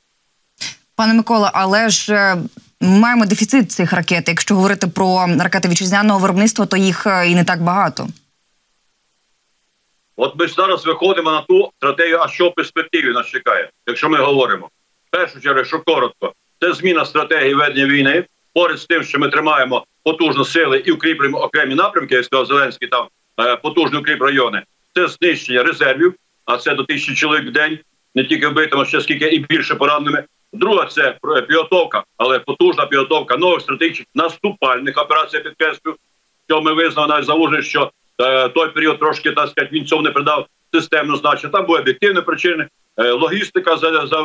Пане 0.96 1.14
Микола, 1.14 1.50
але 1.54 1.88
ж 1.88 2.14
е, 2.14 2.36
ми 2.80 2.98
маємо 2.98 3.26
дефіцит 3.26 3.72
цих 3.72 3.92
ракет. 3.92 4.28
Якщо 4.28 4.54
говорити 4.54 4.86
про 4.86 5.26
ракети 5.38 5.68
вітчизняного 5.68 6.18
виробництва, 6.18 6.66
то 6.66 6.76
їх 6.76 7.06
і 7.26 7.34
не 7.34 7.44
так 7.44 7.62
багато. 7.62 8.08
От 10.22 10.34
ми 10.38 10.46
зараз 10.46 10.86
виходимо 10.86 11.30
на 11.30 11.40
ту 11.40 11.70
стратегію, 11.76 12.18
а 12.20 12.28
що 12.28 12.48
в 12.48 12.54
перспективі 12.54 13.12
нас 13.12 13.26
чекає, 13.26 13.70
якщо 13.86 14.08
ми 14.08 14.18
говоримо. 14.18 14.70
В 15.06 15.10
першу 15.10 15.40
чергу, 15.40 15.64
що 15.64 15.80
коротко, 15.80 16.32
це 16.60 16.72
зміна 16.72 17.04
стратегії 17.04 17.54
ведення 17.54 17.86
війни. 17.86 18.24
Поряд 18.54 18.78
з 18.78 18.86
тим, 18.86 19.02
що 19.02 19.18
ми 19.18 19.28
тримаємо 19.28 19.84
потужні 20.04 20.44
сили 20.44 20.78
і 20.78 20.92
укріплюємо 20.92 21.38
окремі 21.38 21.74
напрямки, 21.74 22.14
як 22.14 22.24
сказав 22.24 22.46
Зеленський, 22.46 22.88
там 22.88 23.06
е, 23.40 23.56
потужні 23.56 23.98
укріп 23.98 24.22
райони. 24.22 24.62
Це 24.94 25.08
знищення 25.08 25.62
резервів, 25.62 26.14
а 26.44 26.56
це 26.56 26.74
до 26.74 26.84
тисячі 26.84 27.14
чоловік 27.14 27.48
в 27.48 27.52
день, 27.52 27.78
не 28.14 28.24
тільки 28.24 28.46
вбитими, 28.46 28.84
ще 28.84 29.00
скільки 29.00 29.28
і 29.28 29.38
більше 29.38 29.74
пораненими. 29.74 30.24
Друга 30.52 30.86
це 30.86 31.18
підготовка, 31.48 32.04
але 32.16 32.38
потужна 32.38 32.86
підготовка 32.86 33.36
нових 33.36 33.60
стратегічних 33.60 34.06
наступальних 34.14 34.98
операцій. 34.98 35.38
Підкреслю, 35.38 35.96
що 36.48 36.60
ми 36.62 36.72
визнали 36.72 37.08
навіть 37.08 37.26
заужені, 37.26 37.62
що 37.62 37.82
е, 37.82 37.90
той 38.54 38.68
період 38.68 38.98
трошки 38.98 39.32
так 39.32 39.48
сказати, 39.48 39.76
він 39.76 39.86
цьому 39.86 40.02
не 40.02 40.10
придав 40.10 40.46
системну 40.74 41.16
значення. 41.16 41.52
Там 41.52 41.66
були 41.66 41.78
об'єктивні 41.78 42.20
причини. 42.20 42.68
Е, 42.96 43.12
логістика 43.12 43.76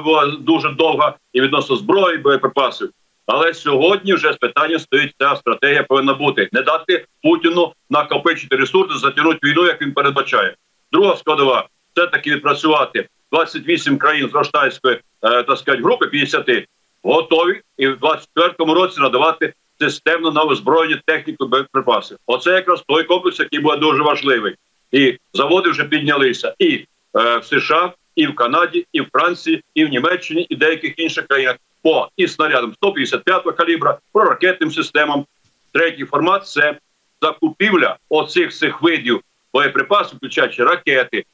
була 0.04 0.28
дуже 0.28 0.70
довга 0.70 1.16
і 1.34 1.42
відносно 1.42 1.76
зброї, 1.76 2.18
боєприпасів. 2.18 2.90
Але 3.26 3.54
сьогодні 3.54 4.14
вже 4.14 4.34
з 4.34 4.38
питання 4.38 4.80
стоїть 4.80 5.16
ця 5.20 5.36
стратегія 5.36 5.84
повинна 5.84 6.14
бути 6.14 6.50
не 6.52 6.62
дати 6.62 7.06
Путіну 7.24 7.74
накопичити 7.90 8.56
ресурси, 8.56 9.00
затягнути 9.00 9.40
війну, 9.44 9.66
як 9.66 9.82
він 9.82 9.94
передбачає. 9.94 10.56
Друга 10.92 11.16
складова 11.16 11.68
це 11.96 12.08
таки 12.08 12.32
відпрацювати 12.32 13.08
28 13.32 13.98
країн 13.98 14.30
з 14.30 14.34
Роштайської 14.34 14.96
е, 14.96 15.44
так 15.44 15.58
сказати, 15.58 15.84
групи 15.84 16.08
50 16.08 16.68
готові 17.04 17.62
і 17.78 17.88
в 17.88 17.98
24-му 17.98 18.74
році 18.74 19.02
надавати 19.02 19.54
системно 19.80 20.32
на 20.32 20.44
озброєння 20.44 21.02
техніку 21.06 21.48
боєприпаси. 21.48 22.16
Оце 22.26 22.52
якраз 22.52 22.84
той 22.88 23.04
комплекс, 23.04 23.40
який 23.40 23.60
буде 23.60 23.78
дуже 23.78 24.04
важливий. 24.04 24.56
І 24.92 25.18
заводи 25.34 25.70
вже 25.70 25.84
піднялися 25.84 26.56
і 26.60 26.86
е, 27.16 27.38
в 27.38 27.46
США, 27.46 27.94
і 28.16 28.28
в 28.28 28.36
Канаді, 28.36 28.88
і 28.94 29.02
в 29.02 29.08
Франції, 29.14 29.64
і 29.74 29.86
в 29.86 29.90
Німеччині, 29.90 30.48
і 30.50 30.56
деяких 30.56 31.00
інших 31.00 31.28
країнах 31.28 31.56
по 31.82 32.10
і 32.18 32.28
снарядам 32.28 32.74
155-го 32.82 33.54
калібра, 33.54 33.98
по 34.12 34.24
ракетним 34.24 34.72
системам. 34.72 35.26
Третій 35.74 36.06
формат 36.06 36.48
це 36.48 36.78
закупівля 37.22 37.98
оцих 38.10 38.54
цих 38.54 38.82
видів 38.82 39.22
боєприпасів, 39.54 40.18
включаючи 40.18 40.64
ракети, 40.64 41.26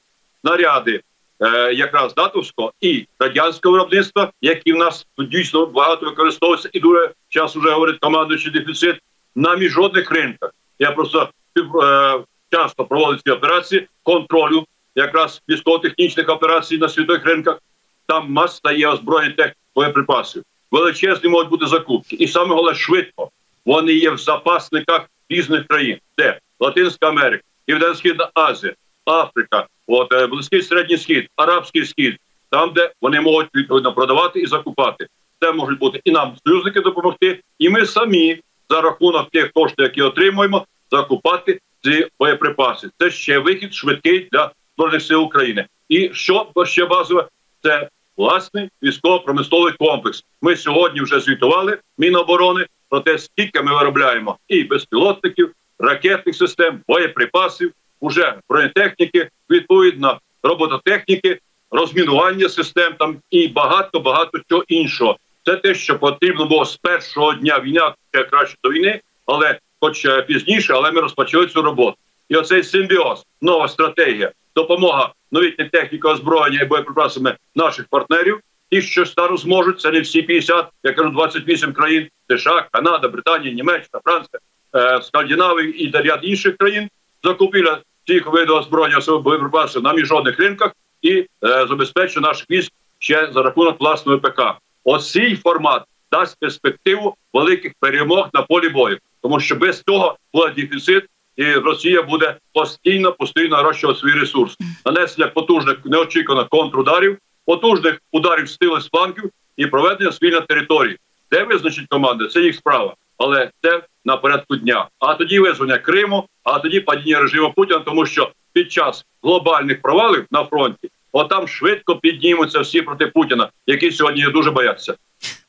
снаряди, 0.42 1.02
е, 1.40 1.74
якраз 1.74 2.14
датовського 2.14 2.74
і 2.82 3.08
радянського 3.20 3.74
виробництва, 3.74 4.32
які 4.42 4.74
в 4.74 4.78
нас 4.78 5.08
дійсно 5.18 5.66
багато 5.66 6.06
використовуються, 6.06 6.70
і 6.74 6.80
дуже 6.80 7.12
час 7.32 7.56
вже 7.56 7.72
говорить 7.72 8.00
командуючий 8.00 8.52
дефіцит 8.52 8.96
на 9.36 9.56
міжнародних 9.56 10.12
ринках. 10.12 10.52
Я 10.80 10.92
просто 10.92 11.30
е, 11.58 12.24
часто 12.52 12.86
проводив 12.86 13.22
ці 13.22 13.32
операції 13.32 13.88
контролю, 14.04 14.66
якраз 14.96 15.42
військово-технічних 15.50 16.30
операцій 16.30 16.78
на 16.78 16.90
світових 16.90 17.26
ринках. 17.26 17.60
Там 18.06 18.32
маса 18.32 18.72
є 18.72 18.88
озброєння 18.88 19.36
техніки 19.36 19.58
боєприпасів. 19.76 20.44
Величезні 20.72 21.30
можуть 21.30 21.50
бути 21.50 21.66
закупки, 21.68 22.16
і 22.16 22.28
саме 22.28 22.56
головне 22.56 22.76
швидко 22.76 23.30
вони 23.66 23.94
є 23.94 24.10
в 24.10 24.18
запасниках 24.18 25.02
різних 25.30 25.68
країн, 25.68 25.98
де 26.18 26.40
Латинська 26.60 27.10
Америка, 27.10 27.44
Південно-Східна 27.66 28.30
Азія, 28.34 28.74
Африка, 29.06 29.68
от 29.88 30.14
е, 30.14 30.28
Близький 30.28 30.62
Середній 30.62 30.98
Схід, 30.98 31.28
Арабський 31.36 31.86
Схід, 31.86 32.18
там, 32.50 32.74
де 32.74 32.92
вони 33.02 33.22
можуть 33.22 33.50
відповідно 33.56 33.94
продавати 33.94 34.40
і 34.40 34.46
закупати. 34.46 35.08
Це 35.42 35.52
можуть 35.52 35.80
бути 35.80 36.02
і 36.04 36.12
нам 36.12 36.36
союзники 36.46 36.82
допомогти, 36.82 37.40
і 37.60 37.70
ми 37.70 37.86
самі 37.86 38.40
за 38.70 38.82
рахунок 38.82 39.30
тих 39.30 39.52
коштів, 39.52 39.84
які 39.84 40.02
отримуємо, 40.02 40.66
закупати 40.92 41.60
ці 41.84 42.08
боєприпаси. 42.20 42.90
Це 43.00 43.12
ще 43.12 43.40
вихід 43.40 43.74
швидкий 43.74 44.30
для 44.32 44.52
збройних 44.76 45.02
сил 45.02 45.24
України. 45.24 45.66
І 45.90 46.10
що 46.14 46.52
ще 46.66 46.86
базове, 46.86 47.28
це 47.64 47.90
власний 48.18 48.70
військово-промисловий 48.84 49.74
комплекс. 49.80 50.24
Ми 50.42 50.56
сьогодні 50.56 51.02
вже 51.02 51.20
звітували 51.20 51.78
Міноборони 51.98 52.66
про 52.90 53.00
те, 53.00 53.18
скільки 53.18 53.62
ми 53.62 53.76
виробляємо 53.76 54.38
і 54.48 54.64
безпілотників, 54.64 55.52
ракетних 55.80 56.36
систем, 56.36 56.80
боєприпасів, 56.88 57.72
уже 58.00 58.36
бронетехніки, 58.50 59.30
відповідно 59.50 60.20
робототехніки, 60.44 61.40
розмінування 61.72 62.50
систем 62.50 62.94
там 63.00 63.18
і 63.30 63.48
багато 63.48 64.00
багато 64.00 64.40
чого 64.50 64.64
іншого. 64.68 65.18
Це 65.46 65.56
те, 65.56 65.76
що 65.76 66.00
потрібно 66.00 66.46
було 66.46 66.66
з 66.66 66.78
першого 66.78 67.34
дня 67.34 67.60
війни, 67.60 67.82
ще 68.14 68.24
краще 68.24 68.58
до 68.64 68.70
війни, 68.70 69.02
але 69.26 69.60
хоч 69.80 70.06
е, 70.06 70.22
пізніше, 70.22 70.74
але 70.74 70.92
ми 70.92 71.02
розпочали 71.02 71.48
цю 71.48 71.62
роботу. 71.62 71.98
І 72.30 72.36
оцей 72.36 72.64
симбіоз, 72.64 73.26
нова 73.42 73.68
стратегія, 73.68 74.32
допомога 74.56 75.14
новітній 75.32 75.66
техніки 75.66 76.08
озброєння 76.08 76.62
і 76.62 76.66
боєприпасами 76.66 77.36
наших 77.56 77.86
партнерів. 77.90 78.40
Ті, 78.72 78.82
що 78.82 79.06
стару 79.06 79.38
зможуть, 79.38 79.82
це 79.82 79.92
не 79.92 80.00
всі 80.00 80.22
50, 80.22 80.68
я 80.84 80.94
кажу, 80.94 81.10
28 81.10 81.74
країн: 81.74 82.08
США, 82.30 82.68
Канада, 82.72 83.08
Британія, 83.08 83.54
Німеччина, 83.54 84.02
Франція, 84.04 84.40
е, 84.76 85.02
Скандинавія 85.02 85.74
і 85.78 85.92
ряд 85.92 86.20
інших 86.22 86.58
країн. 86.58 86.90
Закупіля 87.24 87.82
цих 88.08 88.28
видів 88.28 88.56
озброєння 88.56 89.18
боєприпасів 89.18 89.84
на 89.84 89.94
міжнародних 89.94 90.40
ринках 90.40 90.72
і 91.02 91.12
е, 91.12 91.28
забезпечує 91.42 92.24
наших 92.24 92.50
військ 92.50 92.72
ще 93.00 93.30
за 93.34 93.42
рахунок 93.42 93.80
власного 93.80 94.20
ПК. 94.20 94.42
Оцій 94.84 95.36
формат 95.36 95.84
дасть 96.12 96.38
перспективу 96.40 97.16
великих 97.34 97.74
перемог 97.80 98.30
на 98.34 98.42
полі 98.42 98.70
бою, 98.70 98.98
тому 99.22 99.40
що 99.40 99.56
без 99.56 99.80
того 99.80 100.18
буде 100.34 100.54
дефіцит 100.56 101.06
і 101.36 101.54
Росія 101.54 102.04
буде 102.04 102.36
постійно 102.54 103.14
постійно 103.14 103.58
нарощувати 103.58 104.00
свій 104.00 104.12
ресурс, 104.12 104.58
нанесення 104.86 105.28
потужних 105.28 105.78
неочікуваних 105.86 106.50
контрударів, 106.50 107.18
потужних 107.46 108.02
ударів 108.12 108.50
з 108.50 108.58
тили 108.58 108.82
з 108.82 108.90
флангів 108.90 109.32
і 109.58 109.66
проведення 109.66 110.12
спільної 110.12 110.42
території. 110.42 110.98
Де 111.32 111.44
визначить 111.44 111.88
команди? 111.90 112.28
Це 112.28 112.42
їх 112.42 112.56
справа, 112.56 112.96
але 113.18 113.52
це 113.62 113.84
на 114.06 114.18
порядку 114.18 114.56
дня. 114.56 114.88
А 115.00 115.14
тоді 115.14 115.40
визвання 115.40 115.78
Криму, 115.78 116.28
а 116.44 116.60
тоді 116.60 116.80
падіння 116.80 117.20
режиму 117.20 117.54
Путіна, 117.54 117.80
тому 117.80 118.06
що 118.06 118.32
під 118.54 118.72
час 118.72 119.06
глобальних 119.24 119.82
провалів 119.82 120.26
на 120.32 120.46
фронті 120.46 120.90
отам 121.12 121.48
швидко 121.48 121.96
піднімуться 121.96 122.60
всі 122.60 122.82
проти 122.82 123.08
Путіна, 123.08 123.50
які 123.68 123.92
сьогодні 123.92 124.26
дуже 124.34 124.52
бояться. 124.52 124.94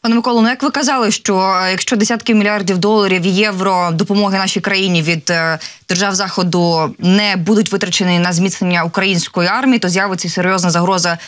Пане 0.00 0.14
Миколу, 0.14 0.42
ну 0.42 0.48
як 0.48 0.62
ви 0.62 0.70
казали, 0.70 1.10
що 1.10 1.36
е, 1.36 1.70
якщо 1.70 1.96
десятки 1.96 2.34
мільярдів 2.34 2.78
доларів 2.78 3.26
євро 3.26 3.90
допомоги 3.92 4.38
нашій 4.38 4.60
країні 4.60 5.02
від 5.02 5.30
е, 5.30 5.58
держав 5.88 6.14
заходу 6.14 6.94
не 6.98 7.36
будуть 7.36 7.72
витрачені 7.72 8.18
на 8.18 8.32
зміцнення 8.32 8.84
української 8.84 9.48
армії, 9.48 9.78
то 9.78 9.88
з'явиться 9.88 10.28
серйозна 10.28 10.70
загроза 10.70 11.18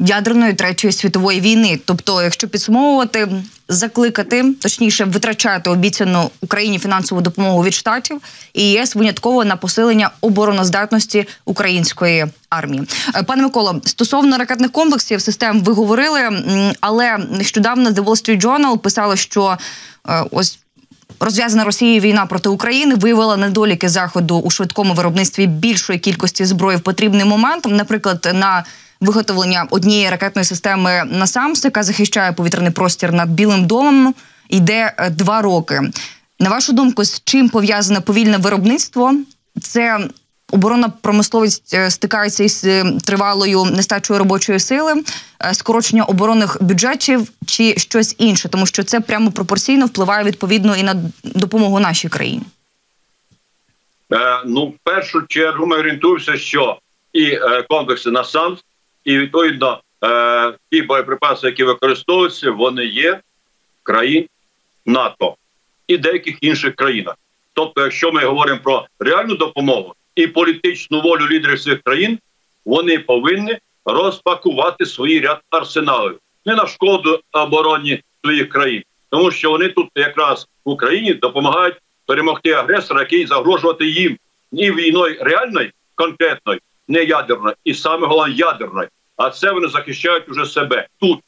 ядерної 0.00 0.54
третьої 0.54 0.92
світової 0.92 1.40
війни. 1.40 1.80
Тобто, 1.84 2.22
якщо 2.22 2.48
підсумовувати, 2.48 3.28
закликати, 3.68 4.54
точніше, 4.60 5.04
витрачати 5.04 5.70
обіцяну 5.70 6.30
Україні 6.40 6.78
фінансову 6.78 7.20
допомогу 7.20 7.64
від 7.64 7.74
штатів 7.74 8.20
і 8.54 8.70
ЄС 8.70 8.94
винятково 8.94 9.44
на 9.44 9.56
посилення 9.56 10.10
обороноздатності 10.20 11.28
української 11.44 12.26
армії. 12.50 12.82
Е, 13.14 13.22
пане 13.22 13.42
Миколо, 13.42 13.80
стосовно 13.84 14.38
ракетних 14.38 14.72
комплексів 14.72 15.20
систем 15.20 15.60
ви 15.60 15.72
говорили, 15.72 16.20
але 16.80 17.18
нещодавно 17.18 17.90
The 17.90 18.04
Wall 18.04 18.04
Street 18.04 18.40
Journal 18.40 18.78
писало, 18.78 19.16
що 19.16 19.58
е, 20.08 20.24
ось. 20.30 20.58
Розв'язана 21.22 21.64
Росією 21.64 22.00
війна 22.00 22.26
проти 22.26 22.48
України 22.48 22.94
виявила 22.94 23.36
недоліки 23.36 23.88
заходу 23.88 24.38
у 24.38 24.50
швидкому 24.50 24.94
виробництві 24.94 25.46
більшої 25.46 25.98
кількості 25.98 26.44
зброї 26.44 26.78
в 26.78 26.80
потрібний 26.80 27.24
момент, 27.24 27.66
наприклад, 27.68 28.30
на 28.34 28.64
виготовлення 29.00 29.66
однієї 29.70 30.10
ракетної 30.10 30.44
системи 30.44 31.04
«Насамс», 31.10 31.64
яка 31.64 31.82
захищає 31.82 32.32
повітряний 32.32 32.70
простір 32.70 33.12
над 33.12 33.30
Білим 33.30 33.66
домом, 33.66 34.14
йде 34.48 34.94
е, 34.96 35.10
два 35.10 35.42
роки. 35.42 35.80
На 36.40 36.50
вашу 36.50 36.72
думку, 36.72 37.04
з 37.04 37.22
чим 37.24 37.48
пов'язане 37.48 38.00
повільне 38.00 38.36
виробництво? 38.36 39.14
Це 39.62 40.08
оборонна 40.52 40.88
промисловість 40.88 41.74
е, 41.74 41.90
стикається 41.90 42.44
із 42.44 42.64
е, 42.64 42.84
тривалою 43.04 43.64
нестачою 43.64 44.18
робочої 44.18 44.60
сили, 44.60 45.04
скорочення 45.52 46.04
оборонних 46.04 46.56
бюджетів 46.60 47.28
чи 47.46 47.74
щось 47.76 48.14
інше, 48.18 48.48
тому 48.48 48.66
що 48.66 48.82
це 48.82 49.00
прямо 49.00 49.30
пропорційно 49.30 49.86
впливає 49.86 50.24
відповідно 50.24 50.76
і 50.76 50.82
на 50.82 50.94
допомогу 51.24 51.80
нашій 51.80 52.08
країні. 52.08 52.42
Ну, 54.46 54.66
в 54.66 54.74
першу 54.84 55.22
чергу 55.28 55.66
ми 55.66 55.76
орієнтуємося, 55.76 56.36
що 56.36 56.78
і 57.12 57.38
комплекси 57.68 58.10
НАСАМС, 58.10 58.60
і 59.04 59.18
відповідно 59.18 59.80
е, 60.04 60.52
ті 60.70 60.82
боєприпаси, 60.82 61.46
які 61.46 61.64
використовуються, 61.64 62.50
вони 62.50 62.84
є 62.84 63.20
країн 63.82 64.26
НАТО 64.86 65.36
і 65.86 65.98
деяких 65.98 66.38
інших 66.40 66.74
країнах. 66.74 67.14
Тобто, 67.52 67.80
якщо 67.80 68.12
ми 68.12 68.24
говоримо 68.24 68.60
про 68.62 68.86
реальну 69.00 69.34
допомогу 69.34 69.94
і 70.14 70.26
політичну 70.26 71.00
волю 71.00 71.28
лідерів 71.30 71.60
цих 71.60 71.82
країн, 71.82 72.18
вони 72.64 72.98
повинні 72.98 73.58
розпакувати 73.84 74.86
свій 74.86 75.20
ряд 75.20 75.40
арсеналів. 75.50 76.18
Не 76.46 76.54
на 76.54 76.66
шкоду 76.66 77.20
обороні 77.32 78.02
своїх 78.24 78.48
країн, 78.48 78.82
тому 79.10 79.30
що 79.30 79.50
вони 79.50 79.68
тут 79.68 79.88
якраз 79.94 80.48
в 80.64 80.70
Україні 80.70 81.14
допомагають 81.14 81.76
перемогти 82.06 82.50
агресора, 82.50 83.00
який 83.00 83.26
загрожувати 83.26 83.86
їм 83.86 84.16
ні 84.52 84.70
війною 84.70 85.16
реальною, 85.20 85.70
конкретною, 85.94 86.60
не 86.90 87.04
ядерною, 87.04 87.54
і 87.64 87.74
саме 87.74 88.06
головне 88.06 88.34
ядерною. 88.34 88.88
А 89.16 89.30
це 89.30 89.50
вони 89.50 89.68
захищають 89.68 90.28
уже 90.28 90.46
себе 90.46 90.86
тут. 91.00 91.20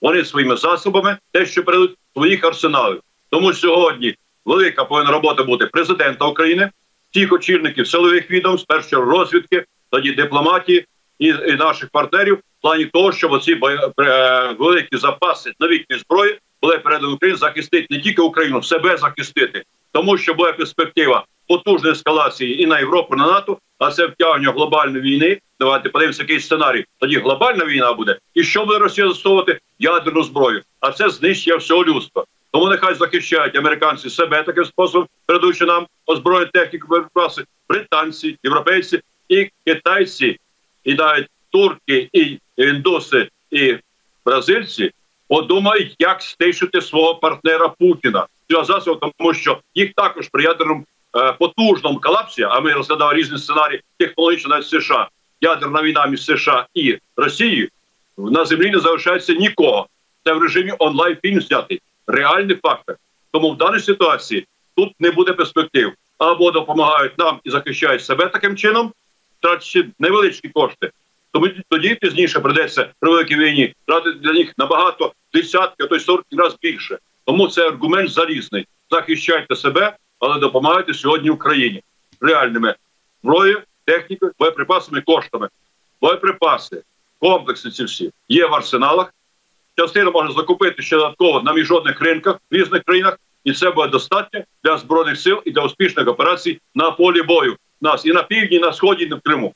Вони 0.00 0.24
своїми 0.24 0.56
засобами 0.56 1.18
те, 1.32 1.46
що 1.46 1.64
передають 1.64 1.96
своїх 2.14 2.44
арсеналів. 2.44 3.00
Тому 3.30 3.52
сьогодні 3.52 4.14
велика 4.44 4.84
повинна 4.84 5.10
робота 5.10 5.44
бути 5.44 5.66
президента 5.66 6.24
України, 6.24 6.70
всіх 7.10 7.32
очільників 7.32 7.88
силових 7.88 8.30
відомств, 8.30 8.66
першої 8.66 9.02
розвідки, 9.02 9.64
тоді 9.90 10.12
дипломатії 10.12 10.86
і, 11.18 11.26
і 11.26 11.52
наших 11.58 11.90
партнерів 11.90 12.36
в 12.36 12.62
плані 12.62 12.84
того, 12.84 13.12
щоб 13.12 13.32
оці 13.32 13.54
бо- 13.54 13.68
е, 14.00 14.54
великі 14.58 14.96
запаси 14.96 15.52
новітньої 15.60 16.02
зброї 16.02 16.38
були 16.62 16.78
передані 16.78 17.12
Україні 17.12 17.38
захистити 17.38 17.86
не 17.90 18.00
тільки 18.00 18.22
Україну, 18.22 18.62
себе 18.62 18.96
захистити, 18.96 19.62
тому 19.92 20.18
що 20.18 20.34
буде 20.34 20.52
перспектива 20.52 21.24
потужної 21.50 21.92
ескалації 21.92 22.62
і 22.62 22.66
на 22.66 22.78
Європу, 22.78 23.14
і 23.14 23.18
на 23.18 23.26
НАТО, 23.26 23.58
а 23.78 23.90
це 23.90 24.06
втягнення 24.06 24.52
глобальної 24.52 25.02
війни. 25.02 25.38
Давайте 25.60 25.88
подивимося, 25.88 26.22
який 26.22 26.40
сценарій. 26.40 26.84
Тоді 26.98 27.16
глобальна 27.16 27.64
війна 27.64 27.92
буде. 27.92 28.18
І 28.34 28.42
що 28.44 28.64
буде 28.64 28.78
Росія 28.78 29.08
застосовувати 29.08 29.58
ядерну 29.78 30.22
зброю? 30.22 30.62
А 30.80 30.92
це 30.92 31.10
знищення 31.10 31.56
всього 31.56 31.84
людства. 31.84 32.24
Тому 32.52 32.68
нехай 32.68 32.94
захищають 32.94 33.56
американці 33.56 34.10
себе 34.10 34.42
таким 34.42 34.64
способом, 34.64 35.08
передаючи 35.26 35.64
нам 35.64 35.86
озброєння 36.06 36.50
техніку 36.52 36.86
боєприпаси, 36.88 37.44
британці, 37.68 38.38
європейці 38.44 39.00
і 39.28 39.50
китайці, 39.66 40.38
і 40.84 40.94
навіть 40.94 41.26
турки, 41.52 42.08
і 42.12 42.38
індуси, 42.56 43.28
і 43.50 43.76
бразильці 44.24 44.90
подумають, 45.28 45.96
як 45.98 46.22
стишити 46.22 46.80
свого 46.80 47.14
партнера 47.14 47.68
Путіна 47.68 48.26
цього 48.50 48.64
засобу, 48.64 49.10
тому 49.18 49.34
що 49.34 49.60
їх 49.74 49.92
також 49.94 50.28
при 50.28 50.42
ядерному 50.42 50.84
потужному 51.38 52.00
колапсі, 52.00 52.42
а 52.42 52.60
ми 52.60 52.72
розглядали 52.72 53.14
різні 53.14 53.38
сценарії 53.38 53.82
технологічно 53.98 54.62
США, 54.62 55.08
ядерна 55.40 55.82
війна 55.82 56.06
між 56.06 56.24
США 56.24 56.66
і 56.74 56.98
Росією, 57.16 57.68
на 58.18 58.44
землі 58.44 58.70
не 58.70 58.78
залишається 58.78 59.34
нікого. 59.34 59.86
Це 60.24 60.32
в 60.32 60.42
режимі 60.42 60.72
онлайн 60.78 61.16
фільм 61.22 61.40
знятий. 61.40 61.80
Реальний 62.06 62.56
фактор. 62.62 62.96
Тому 63.32 63.50
в 63.50 63.56
даній 63.56 63.80
ситуації 63.80 64.46
тут 64.76 64.92
не 65.00 65.10
буде 65.10 65.32
перспектив. 65.32 65.92
Або 66.18 66.50
допомагають 66.50 67.18
нам 67.18 67.40
і 67.44 67.50
захищають 67.50 68.04
себе 68.04 68.26
таким 68.26 68.56
чином, 68.56 68.92
тратячи 69.40 69.86
невеличкі 69.98 70.48
кошти. 70.48 70.90
Тому 71.32 71.48
тоді 71.68 71.94
пізніше 71.94 72.40
придеться 72.40 72.88
при 73.00 73.10
великій 73.10 73.36
війні 73.36 73.74
тратити 73.86 74.18
для 74.18 74.32
них 74.32 74.52
набагато 74.58 75.12
десятки, 75.32 75.84
а 75.84 75.86
то 75.86 75.96
й 75.96 76.00
сотні 76.00 76.38
разів 76.38 76.58
більше. 76.62 76.98
Тому 77.24 77.48
це 77.48 77.68
аргумент 77.68 78.10
залізний. 78.10 78.66
Захищайте 78.90 79.56
себе, 79.56 79.96
але 80.20 80.38
допомагати 80.38 80.94
сьогодні 80.94 81.30
Україні 81.30 81.82
реальними 82.20 82.74
зброєю, 83.22 83.62
технікою, 83.84 84.32
боєприпасами, 84.38 85.00
коштами. 85.00 85.48
Боєприпаси, 86.00 86.82
комплекси 87.18 87.70
ці 87.70 87.84
всі 87.84 88.10
є 88.28 88.46
в 88.46 88.54
арсеналах. 88.54 89.14
Частину 89.76 90.10
можна 90.10 90.32
закупити 90.32 90.82
ще 90.82 90.96
додатково 90.96 91.42
на 91.42 91.52
міжнародних 91.52 92.00
ринках 92.00 92.36
в 92.50 92.54
різних 92.54 92.82
країнах, 92.82 93.18
і 93.44 93.52
це 93.52 93.70
буде 93.70 93.88
достатньо 93.88 94.40
для 94.64 94.78
збройних 94.78 95.20
сил 95.20 95.42
і 95.44 95.50
для 95.50 95.62
успішних 95.62 96.08
операцій 96.08 96.60
на 96.74 96.90
полі 96.90 97.22
бою. 97.22 97.56
Нас 97.80 98.06
і 98.06 98.12
на 98.12 98.22
півдні, 98.22 98.56
і 98.56 98.60
на 98.60 98.72
сході, 98.72 99.04
і 99.04 99.14
в 99.14 99.20
Криму. 99.20 99.54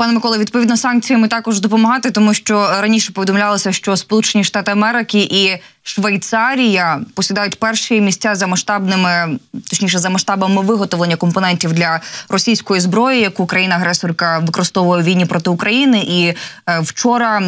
Пане 0.00 0.12
Миколе, 0.12 0.38
відповідно 0.38 0.76
санкціями 0.76 1.28
також 1.28 1.60
допомагати, 1.60 2.10
тому 2.10 2.34
що 2.34 2.68
раніше 2.80 3.12
повідомлялося, 3.12 3.72
що 3.72 3.96
Сполучені 3.96 4.44
Штати 4.44 4.70
Америки 4.70 5.28
і 5.30 5.58
Швейцарія 5.82 7.00
посідають 7.14 7.58
перші 7.58 8.00
місця 8.00 8.34
за 8.34 8.46
масштабними, 8.46 9.38
точніше 9.70 9.98
за 9.98 10.10
масштабами 10.10 10.62
виготовлення 10.62 11.16
компонентів 11.16 11.72
для 11.72 12.00
російської 12.28 12.80
зброї, 12.80 13.20
яку 13.20 13.46
країна-агресорка 13.46 14.38
використовує 14.38 15.02
в 15.02 15.04
війні 15.04 15.26
проти 15.26 15.50
України. 15.50 15.98
І 15.98 16.26
е, 16.26 16.36
вчора 16.80 17.42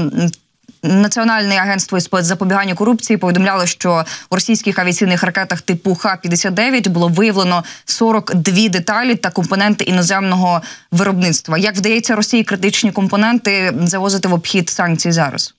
Національне 0.84 1.56
агентство 1.58 1.98
із 1.98 2.08
запобігання 2.10 2.74
корупції 2.74 3.16
повідомляло, 3.16 3.66
що 3.66 4.04
у 4.30 4.34
російських 4.34 4.78
авіаційних 4.78 5.22
ракетах 5.22 5.60
типу 5.60 5.94
Х-59 5.94 6.88
було 6.88 7.08
виявлено 7.08 7.64
42 7.84 8.68
деталі 8.68 9.14
та 9.14 9.30
компоненти 9.30 9.84
іноземного 9.84 10.62
виробництва. 10.92 11.58
Як 11.58 11.74
вдається 11.74 12.16
Росії 12.16 12.44
критичні 12.44 12.92
компоненти 12.92 13.72
завозити 13.80 14.28
в 14.28 14.34
обхід 14.34 14.70
санкцій 14.70 15.12
зараз? 15.12 15.54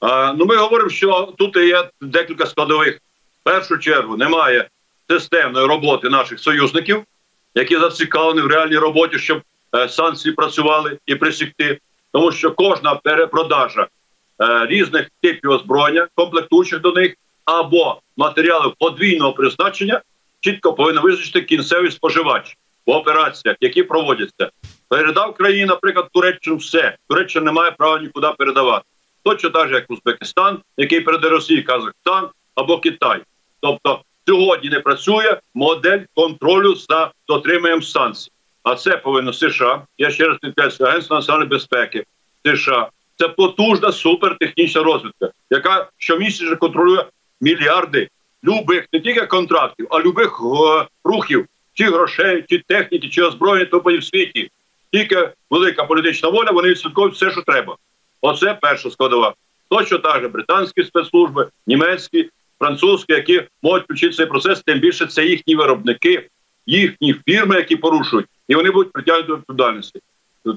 А, 0.00 0.32
ну, 0.32 0.44
ми 0.44 0.56
говоримо, 0.56 0.90
що 0.90 1.34
тут 1.38 1.56
є 1.56 1.88
декілька 2.00 2.46
складових. 2.46 2.98
В 3.40 3.44
першу 3.44 3.78
чергу 3.78 4.16
немає 4.16 4.68
системної 5.08 5.66
роботи 5.66 6.08
наших 6.08 6.40
союзників, 6.40 7.02
які 7.54 7.78
зацікавлені 7.78 8.40
в 8.40 8.46
реальній 8.46 8.78
роботі, 8.78 9.18
щоб 9.18 9.42
е, 9.74 9.88
санкції 9.88 10.34
працювали 10.34 10.98
і 11.06 11.14
присікти. 11.14 11.78
Тому 12.12 12.32
що 12.32 12.52
кожна 12.52 12.94
перепродажа 12.94 13.86
е, 14.42 14.66
різних 14.66 15.10
типів 15.22 15.50
озброєння, 15.50 16.08
комплектуючих 16.14 16.80
до 16.80 16.92
них 16.92 17.14
або 17.44 18.00
матеріалів 18.16 18.72
подвійного 18.78 19.32
призначення, 19.32 20.00
чітко 20.40 20.72
повинна 20.72 21.00
визначити 21.00 21.42
кінцевий 21.42 21.90
споживач 21.90 22.56
в 22.86 22.90
операціях, 22.90 23.56
які 23.60 23.82
проводяться. 23.82 24.50
Передав 24.88 25.34
країні, 25.34 25.66
наприклад, 25.66 26.08
Туреччину 26.12 26.56
все. 26.56 26.96
Туреччина 27.08 27.44
не 27.44 27.52
має 27.52 27.70
права 27.70 28.00
нікуди 28.00 28.28
передавати. 28.38 28.84
Точно 29.22 29.50
так 29.50 29.68
же, 29.68 29.74
як 29.74 29.90
Узбекистан, 29.90 30.58
який 30.76 31.00
передає 31.00 31.32
Росії, 31.32 31.62
Казахстан 31.62 32.28
або 32.54 32.78
Китай. 32.78 33.20
Тобто 33.60 34.02
сьогодні 34.26 34.70
не 34.70 34.80
працює 34.80 35.40
модель 35.54 36.00
контролю 36.14 36.74
за 36.74 37.10
дотриманням 37.28 37.82
санкцій. 37.82 38.30
А 38.62 38.74
це 38.74 38.96
повинно 38.96 39.32
США. 39.32 39.86
Я 39.98 40.10
ще 40.10 40.24
раз 40.24 40.38
підкреслюю, 40.42 40.90
Агентство 40.90 41.16
національної 41.16 41.50
безпеки 41.50 42.04
США. 42.44 42.88
Це 43.16 43.28
потужна 43.28 43.92
супертехнічна 43.92 44.82
розвідка, 44.82 45.30
яка 45.50 45.90
щомісяця 45.98 46.56
контролює 46.56 47.04
мільярди 47.40 48.08
любих 48.44 48.86
не 48.92 49.00
тільки 49.00 49.26
контрактів, 49.26 49.86
а 49.90 50.00
любих 50.00 50.40
е, 50.40 50.86
рухів, 51.04 51.46
чи 51.74 51.84
грошей, 51.84 52.44
чи 52.48 52.58
техніки, 52.58 53.08
чи 53.08 53.22
озброєння 53.22 53.68
тобто 53.70 53.98
в 53.98 54.04
світі. 54.04 54.50
Тільки 54.92 55.30
велика 55.50 55.84
політична 55.84 56.28
воля, 56.28 56.50
вони 56.50 56.68
відслідковують 56.68 57.14
все, 57.14 57.30
що 57.30 57.42
треба. 57.42 57.76
Оце 58.20 58.58
перша 58.62 58.90
складова. 58.90 59.34
Точно 59.68 59.98
так 59.98 60.22
же 60.22 60.28
британські 60.28 60.84
спецслужби, 60.84 61.48
німецькі, 61.66 62.30
французькі, 62.58 63.12
які 63.12 63.42
можуть 63.62 63.84
включити 63.84 64.14
цей 64.14 64.26
процес, 64.26 64.62
тим 64.62 64.78
більше 64.78 65.06
це 65.06 65.24
їхні 65.26 65.56
виробники, 65.56 66.28
їхні 66.66 67.14
фірми, 67.26 67.56
які 67.56 67.76
порушують, 67.76 68.26
і 68.48 68.54
вони 68.54 68.70
будуть 68.70 68.92
притягнути 68.92 69.28
до 69.28 69.36
відповідальності. 69.36 70.00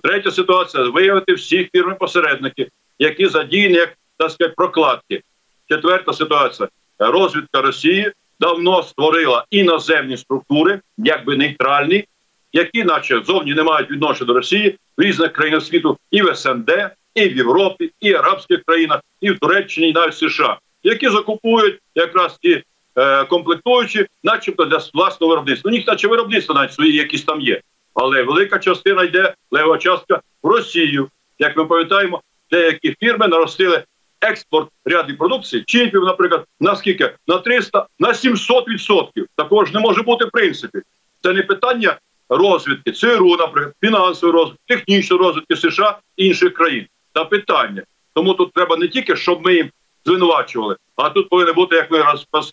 Третя 0.03 0.31
ситуація 0.31 0.83
виявити 0.83 1.33
всі 1.33 1.69
фірми-посередники, 1.73 2.69
які 2.99 3.27
задіяні 3.27 3.75
як 3.75 3.97
так 4.17 4.31
сказати, 4.31 4.53
прокладки. 4.57 5.21
Четверта 5.69 6.13
ситуація 6.13 6.69
розвідка 6.99 7.61
Росії 7.61 8.11
давно 8.39 8.83
створила 8.83 9.45
іноземні 9.49 10.17
структури, 10.17 10.81
якби 10.97 11.37
нейтральні, 11.37 12.05
які, 12.53 12.83
наче 12.83 13.21
зовні 13.25 13.53
не 13.53 13.63
мають 13.63 13.91
відношення 13.91 14.27
до 14.27 14.33
Росії 14.33 14.77
в 14.97 15.01
різних 15.01 15.33
країнах 15.33 15.63
світу, 15.63 15.97
і 16.11 16.21
в 16.21 16.35
СНД, 16.35 16.71
і 17.15 17.29
в 17.29 17.37
Європі, 17.37 17.91
і 17.99 18.13
в 18.13 18.17
арабських 18.17 18.63
країнах, 18.63 19.01
і 19.21 19.31
в 19.31 19.39
Туреччині, 19.39 19.89
і 19.89 19.93
навіть 19.93 20.13
в 20.13 20.29
США, 20.29 20.57
які 20.83 21.09
закупують 21.09 21.79
якраз 21.95 22.37
ті 22.41 22.63
е, 22.95 23.23
комплектуючі, 23.23 24.05
начебто 24.23 24.65
для 24.65 24.79
власного 24.93 25.29
виробництва. 25.29 25.71
У 25.71 25.73
них 25.73 25.87
наче 25.87 26.07
виробництво 26.07 26.55
навіть 26.55 26.73
свої 26.73 26.95
якісь 26.95 27.23
там 27.23 27.41
є. 27.41 27.61
Але 27.95 28.23
велика 28.23 28.59
частина 28.59 29.03
йде 29.03 29.33
лева 29.51 29.77
частка 29.77 30.21
в 30.43 30.47
Росію. 30.47 31.09
Як 31.39 31.57
ми 31.57 31.65
пам'ятаємо, 31.65 32.21
деякі 32.51 32.95
фірми 32.99 33.27
наростили 33.27 33.83
експорт 34.21 34.69
ряду 34.85 35.17
продукції, 35.17 35.63
чіпів, 35.67 36.03
наприклад, 36.03 36.45
на 36.59 36.75
скільки? 36.75 37.13
На 37.27 37.37
300, 37.37 37.87
на 37.99 38.13
700 38.13 38.69
відсотків. 38.69 39.27
Такого 39.35 39.65
ж 39.65 39.73
не 39.73 39.79
може 39.79 40.01
бути 40.01 40.25
в 40.25 40.31
принципі. 40.31 40.79
Це 41.23 41.33
не 41.33 41.43
питання 41.43 41.97
розвідки 42.29 42.91
ЦРУ, 42.91 43.35
наприклад, 43.35 43.73
фінансової 43.81 44.39
розвитки, 44.39 44.63
технічної 44.67 45.21
розвитки 45.23 45.55
США 45.55 45.97
і 46.17 46.27
інших 46.27 46.53
країн. 46.53 46.87
Та 47.13 47.25
питання. 47.25 47.83
Тому 48.13 48.33
тут 48.33 48.53
треба 48.53 48.77
не 48.77 48.87
тільки, 48.87 49.15
щоб 49.15 49.45
ми 49.45 49.55
їм 49.55 49.69
звинувачували, 50.05 50.75
а 50.95 51.09
тут 51.09 51.29
повинно 51.29 51.53
бути, 51.53 51.75
як 51.75 51.91
ми 51.91 52.03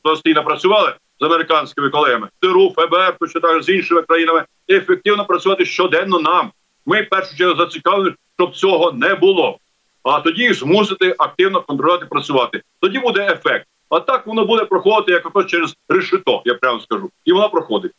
постійно 0.02 0.44
працювали 0.44 0.94
з 1.20 1.24
американськими 1.24 1.90
колегами, 1.90 2.28
ТРУ, 2.40 2.74
ФБР, 2.76 3.16
точно 3.20 3.40
так 3.40 3.62
з 3.62 3.68
іншими 3.68 4.02
країнами, 4.02 4.44
ефективно 4.70 5.24
працювати 5.24 5.64
щоденно 5.64 6.20
нам. 6.20 6.52
Ми 6.86 7.02
в 7.02 7.08
першу 7.08 7.36
чергу 7.36 7.56
зацікавлені, 7.56 8.16
щоб 8.38 8.56
цього 8.56 8.92
не 8.92 9.14
було. 9.14 9.58
А 10.02 10.20
тоді 10.20 10.42
їх 10.42 10.54
змусити 10.54 11.14
активно 11.18 11.62
контролювати, 11.62 12.06
працювати. 12.06 12.62
Тоді 12.80 12.98
буде 12.98 13.32
ефект. 13.32 13.66
А 13.88 14.00
так 14.00 14.26
воно 14.26 14.44
буде 14.44 14.64
проходити 14.64 15.12
як 15.12 15.26
ото 15.26 15.44
через 15.44 15.76
решето, 15.88 16.42
я 16.44 16.54
прямо 16.54 16.80
скажу, 16.80 17.10
і 17.24 17.32
воно 17.32 17.50
проходить. 17.50 17.92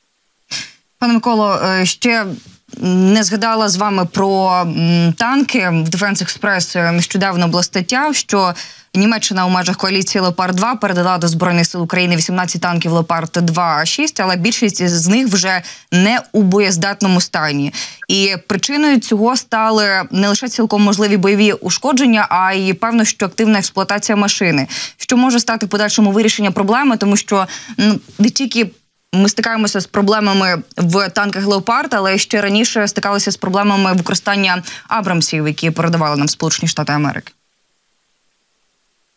Пане 1.00 1.14
Миколо, 1.14 1.60
е, 1.64 1.86
ще 1.86 2.26
не 2.84 3.24
згадала 3.24 3.70
з 3.70 3.76
вами 3.76 4.06
про 4.06 4.66
танки. 5.18 5.70
В 5.70 5.90
Defense 5.90 6.24
Express 6.24 6.92
нещодавно 6.92 7.48
була 7.48 7.64
стаття, 7.64 8.14
що 8.14 8.54
Німеччина 8.96 9.46
у 9.46 9.50
межах 9.50 9.78
коаліції 9.78 10.22
Леопард 10.22 10.56
2 10.56 10.76
передала 10.76 11.18
до 11.18 11.28
збройних 11.28 11.68
сил 11.68 11.82
України 11.82 12.16
18 12.16 12.62
танків 12.62 12.92
Леопард 12.92 13.32
2 13.32 13.86
6 13.86 14.20
але 14.20 14.36
більшість 14.36 14.88
з 14.88 15.08
них 15.08 15.28
вже 15.28 15.62
не 15.92 16.20
у 16.32 16.42
боєздатному 16.42 17.22
стані. 17.22 17.74
І 18.08 18.36
причиною 18.48 19.00
цього 19.00 19.38
стали 19.38 19.88
не 20.12 20.28
лише 20.30 20.48
цілком 20.48 20.82
можливі 20.84 21.18
бойові 21.18 21.54
ушкодження, 21.54 22.28
а 22.30 22.54
й 22.54 22.74
певно, 22.74 23.06
що 23.06 23.26
активна 23.26 23.60
експлуатація 23.60 24.16
машини, 24.16 24.68
що 24.98 25.18
може 25.18 25.40
стати 25.40 25.68
подальшому 25.68 26.12
вирішення 26.12 26.52
проблеми, 26.52 26.98
тому 26.98 27.18
що 27.18 27.48
не 28.20 28.30
тільки 28.30 28.72
ми 29.14 29.30
стикаємося 29.30 29.80
з 29.80 29.88
проблемами 29.88 30.64
в 30.78 31.10
танках 31.10 31.48
Леопард, 31.48 31.94
але 31.94 32.18
ще 32.18 32.42
раніше 32.42 32.88
стикалися 32.88 33.32
з 33.32 33.38
проблемами 33.38 33.94
використання 33.94 34.64
Абрамсів, 34.88 35.48
які 35.48 35.72
передавали 35.72 36.18
нам 36.18 36.28
Сполучені 36.28 36.68
Штати 36.68 36.94
Америки. 36.94 37.34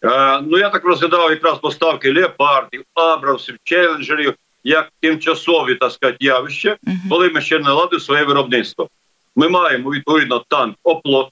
Е, 0.05 0.41
ну 0.41 0.59
я 0.59 0.71
так 0.71 0.85
розглядав 0.85 1.31
якраз 1.31 1.59
поставки 1.59 2.13
леопардів, 2.13 2.85
абрамсів, 2.95 3.57
челенджерів 3.65 4.35
як 4.65 4.93
тимчасові 5.01 5.75
так 5.75 5.93
сказати, 5.93 6.17
явище, 6.21 6.71
uh 6.71 6.77
-huh. 6.91 7.09
коли 7.09 7.29
ми 7.29 7.41
ще 7.41 7.59
не 7.59 7.65
наладили 7.65 8.01
своє 8.01 8.25
виробництво. 8.25 8.89
Ми 9.37 9.49
маємо 9.49 9.91
відповідно 9.91 10.45
танк 10.49 10.77
оплот. 10.83 11.29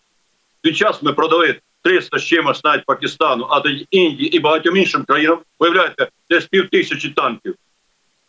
Під 0.61 0.77
час 0.77 1.03
ми 1.03 1.12
продали 1.12 1.61
300 1.83 2.18
з 2.18 2.24
чимось 2.24 2.64
навіть 2.64 2.85
Пакистану, 2.85 3.46
а 3.50 3.61
тоді 3.61 3.87
Індії 3.90 4.37
і 4.37 4.40
багатьом 4.40 4.77
іншим 4.77 5.05
країнам. 5.05 5.38
Виявляєте, 5.59 6.09
десь 6.31 6.46
пів 6.46 6.70
тисячі 6.70 7.09
танків 7.09 7.55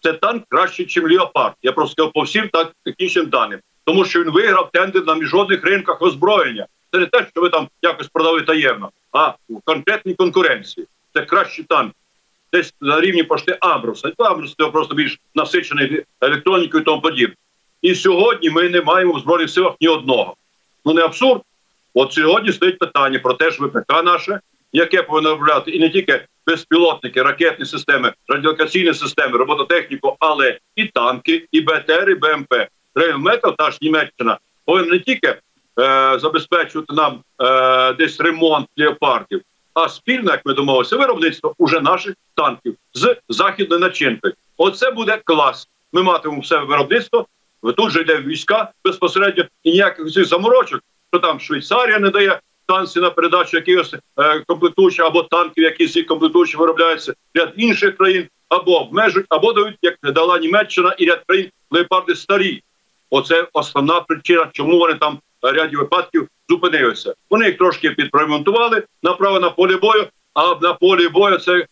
це 0.05 0.13
танк 0.13 0.43
краще, 0.49 0.83
ніж 0.83 0.97
Леопард. 0.97 1.53
Я 1.63 1.71
просто 1.71 1.91
сказав 1.91 2.13
по 2.13 2.21
всім 2.21 2.49
так 2.53 2.71
технічним 2.83 3.25
даним, 3.25 3.59
тому 3.85 4.05
що 4.05 4.23
він 4.23 4.31
виграв 4.31 4.69
тендер 4.73 5.05
на 5.05 5.15
міжнародних 5.15 5.63
ринках 5.63 6.01
озброєння. 6.01 6.67
Це 6.91 6.99
не 6.99 7.05
те, 7.05 7.25
що 7.31 7.41
ви 7.41 7.49
там 7.49 7.67
якось 7.81 8.07
продали 8.07 8.41
таємно, 8.41 8.89
а 9.11 9.27
в 9.27 9.61
конкретній 9.63 10.13
конкуренції. 10.13 10.87
Це 11.13 11.21
кращі 11.21 11.63
танки. 11.63 11.95
Десь 12.53 12.73
на 12.81 13.01
рівні 13.01 13.23
пошти 13.23 13.57
Абруса. 13.59 14.11
Абрус 14.17 14.55
це 14.59 14.67
просто 14.67 14.95
більш 14.95 15.19
насичений 15.35 16.03
електронікою 16.21 16.81
і 16.81 16.85
тому 16.85 17.01
подібне. 17.01 17.35
І 17.81 17.95
сьогодні 17.95 18.49
ми 18.49 18.69
не 18.69 18.81
маємо 18.81 19.13
в 19.13 19.19
збройних 19.19 19.49
силах 19.49 19.73
ні 19.81 19.87
одного. 19.87 20.35
Ну 20.85 20.93
не 20.93 21.01
абсурд. 21.01 21.41
От 21.93 22.13
сьогодні 22.13 22.51
стоїть 22.51 22.79
питання 22.79 23.19
про 23.19 23.33
те, 23.33 23.51
що 23.51 23.67
ВПК 23.67 24.03
наше, 24.03 24.39
яке 24.73 25.03
повинно 25.03 25.29
виробляти 25.29 25.71
і 25.71 25.79
не 25.79 25.89
тільки 25.89 26.25
безпілотники, 26.47 27.21
ракетні 27.21 27.65
системи, 27.65 28.13
радіолокаційні 28.27 28.93
системи, 28.93 29.37
робототехніку, 29.37 30.15
але 30.19 30.59
і 30.75 30.85
танки, 30.85 31.47
і 31.51 31.61
БТР, 31.61 32.09
і 32.09 32.15
БМП. 32.15 32.53
Рейлметал, 32.95 33.55
та 33.57 33.71
ж 33.71 33.77
Німеччина 33.81 34.37
повинна 34.65 34.91
не 34.91 34.99
тільки 34.99 35.27
е, 35.27 35.39
забезпечувати 36.19 36.93
нам 36.93 37.23
е, 37.41 37.93
десь 37.93 38.19
ремонт 38.19 38.67
леопардів, 38.77 39.41
а 39.73 39.89
спільно, 39.89 40.31
як 40.31 40.45
ми 40.45 40.53
домовилися, 40.53 40.97
виробництво 40.97 41.55
уже 41.57 41.81
наших 41.81 42.15
танків 42.35 42.75
з 42.93 43.15
західною 43.29 43.81
начинкою. 43.81 44.33
Оце 44.57 44.91
буде 44.91 45.21
клас. 45.23 45.67
Ми 45.93 46.03
матимемо 46.03 46.41
все 46.41 46.59
виробництво. 46.59 47.27
Тут 47.77 47.91
же 47.91 48.01
йде 48.01 48.19
війська 48.19 48.71
безпосередньо 48.85 49.45
і 49.63 49.71
ніяких 49.71 50.11
цих 50.11 50.25
заморочок, 50.25 50.81
що 51.13 51.19
там 51.19 51.39
Швейцарія 51.39 51.99
не 51.99 52.09
дає 52.09 52.39
станції 52.65 53.03
на 53.03 53.09
передачу 53.09 53.57
якихось 53.57 53.93
е, 53.93 54.39
комплектуючих 54.47 55.05
або 55.05 55.23
танків, 55.23 55.63
які 55.63 55.87
ці 55.87 56.03
комплектуючі 56.03 56.57
виробляються 56.57 57.13
ряд 57.33 57.53
інших 57.57 57.97
країн, 57.97 58.27
або 58.49 58.81
обмежують, 58.81 59.27
або 59.29 59.53
дають, 59.53 59.77
як 59.81 59.95
дала 60.03 60.39
Німеччина 60.39 60.95
і 60.97 61.05
ряд 61.05 61.23
країн 61.27 61.49
леопарди 61.71 62.15
старі. 62.15 62.63
Оце 63.09 63.47
основна 63.53 63.99
причина, 63.99 64.49
чому 64.51 64.79
вони 64.79 64.93
там 64.93 65.19
в 65.41 65.51
ряді 65.51 65.75
випадків 65.75 66.27
зупинилися. 66.49 67.13
Вони 67.29 67.45
їх 67.45 67.57
трошки 67.57 67.89
підремонтували 67.89 68.83
направо 69.03 69.39
на 69.39 69.49
полі 69.49 69.75
бою, 69.75 70.07
а 70.33 70.55
на 70.61 70.73
полі 70.73 71.07
бою 71.07 71.37
це 71.37 71.53
е, 71.57 71.65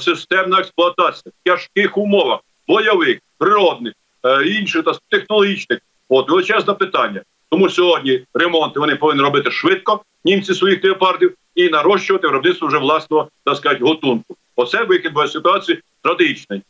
системна 0.00 0.58
експлуатація 0.58 1.32
в 1.40 1.48
тяжких 1.48 1.98
умовах, 1.98 2.40
бойових, 2.68 3.18
природних, 3.38 3.94
е, 4.24 4.44
інших 4.44 4.84
та 4.84 4.92
технологічних. 5.08 5.78
От 6.08 6.30
величезне 6.30 6.74
питання. 6.74 7.20
Тому 7.50 7.70
сьогодні 7.70 8.24
ремонти 8.34 8.80
вони 8.80 8.96
повинні 8.96 9.22
робити 9.22 9.50
швидко, 9.50 10.04
німці 10.24 10.54
своїх 10.54 10.84
леопардів, 10.84 11.34
і 11.54 11.68
нарощувати 11.68 12.26
виробництво 12.26 12.68
вже 12.68 12.78
власного 12.78 13.28
так 13.44 13.56
сказати, 13.56 13.84
готунку. 13.84 14.36
Оце 14.56 14.84
вихід 14.84 15.12
до 15.12 15.28
ситуації 15.28 15.80
стратегічний. 16.00 16.62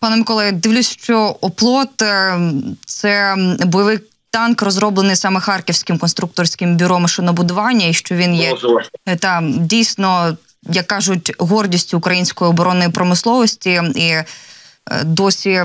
Пане 0.00 0.16
Миколаю, 0.16 0.52
дивлюсь, 0.52 0.90
що 0.90 1.36
оплот 1.40 2.02
е, 2.02 2.38
це 2.86 3.34
бойовий 3.66 3.98
танк, 4.30 4.62
розроблений 4.62 5.16
саме 5.16 5.40
харківським 5.40 5.98
конструкторським 5.98 6.76
бюро 6.76 7.00
машинобудування, 7.00 7.86
і 7.86 7.92
що 7.92 8.14
він 8.14 8.34
є 8.34 8.54
е, 9.06 9.16
там 9.16 9.66
дійсно, 9.66 10.36
як 10.62 10.86
кажуть, 10.86 11.32
гордістю 11.38 11.98
української 11.98 12.50
оборонної 12.50 12.90
промисловості 12.90 13.82
і 13.94 14.08
е, 14.08 14.24
досі 15.04 15.64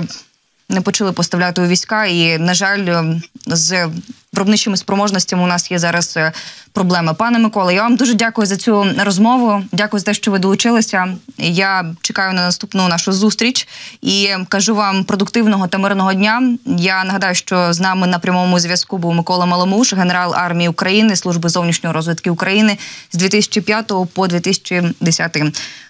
не 0.72 0.80
почали 0.80 1.12
поставляти 1.12 1.62
у 1.62 1.66
війська. 1.66 2.06
І 2.06 2.38
на 2.38 2.54
жаль, 2.54 2.86
ем, 2.86 3.22
з 3.46 3.88
виробничими 4.32 4.76
спроможностями 4.76 5.42
у 5.42 5.46
нас 5.46 5.70
є 5.70 5.78
зараз 5.78 6.16
е, 6.16 6.32
проблеми. 6.72 7.14
Пане 7.14 7.38
Микола, 7.38 7.72
я 7.72 7.82
вам 7.82 7.96
дуже 7.96 8.14
дякую 8.14 8.46
за 8.46 8.56
цю 8.56 8.86
розмову. 8.98 9.64
Дякую 9.72 10.00
за 10.00 10.04
те, 10.04 10.14
що 10.14 10.30
ви 10.30 10.38
долучилися. 10.38 11.16
Я 11.38 11.94
чекаю 12.02 12.32
на 12.32 12.42
наступну 12.42 12.88
нашу 12.88 13.12
зустріч 13.12 13.68
і 14.02 14.28
кажу 14.48 14.74
вам 14.74 15.04
продуктивного 15.04 15.68
та 15.68 15.78
мирного 15.78 16.14
дня. 16.14 16.56
Я 16.66 17.04
нагадаю, 17.04 17.34
що 17.34 17.72
з 17.72 17.80
нами 17.80 18.06
на 18.06 18.18
прямому 18.18 18.58
зв'язку 18.58 18.98
був 18.98 19.14
Микола 19.14 19.46
Маломуш, 19.46 19.94
генерал 19.94 20.34
армії 20.34 20.68
України, 20.68 21.16
служби 21.16 21.48
зовнішньої 21.48 21.94
розвитки 21.94 22.30
України 22.30 22.78
з 23.12 23.18
2005 23.18 23.92
по 24.14 24.26
2010 24.26 25.36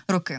роки. 0.08 0.38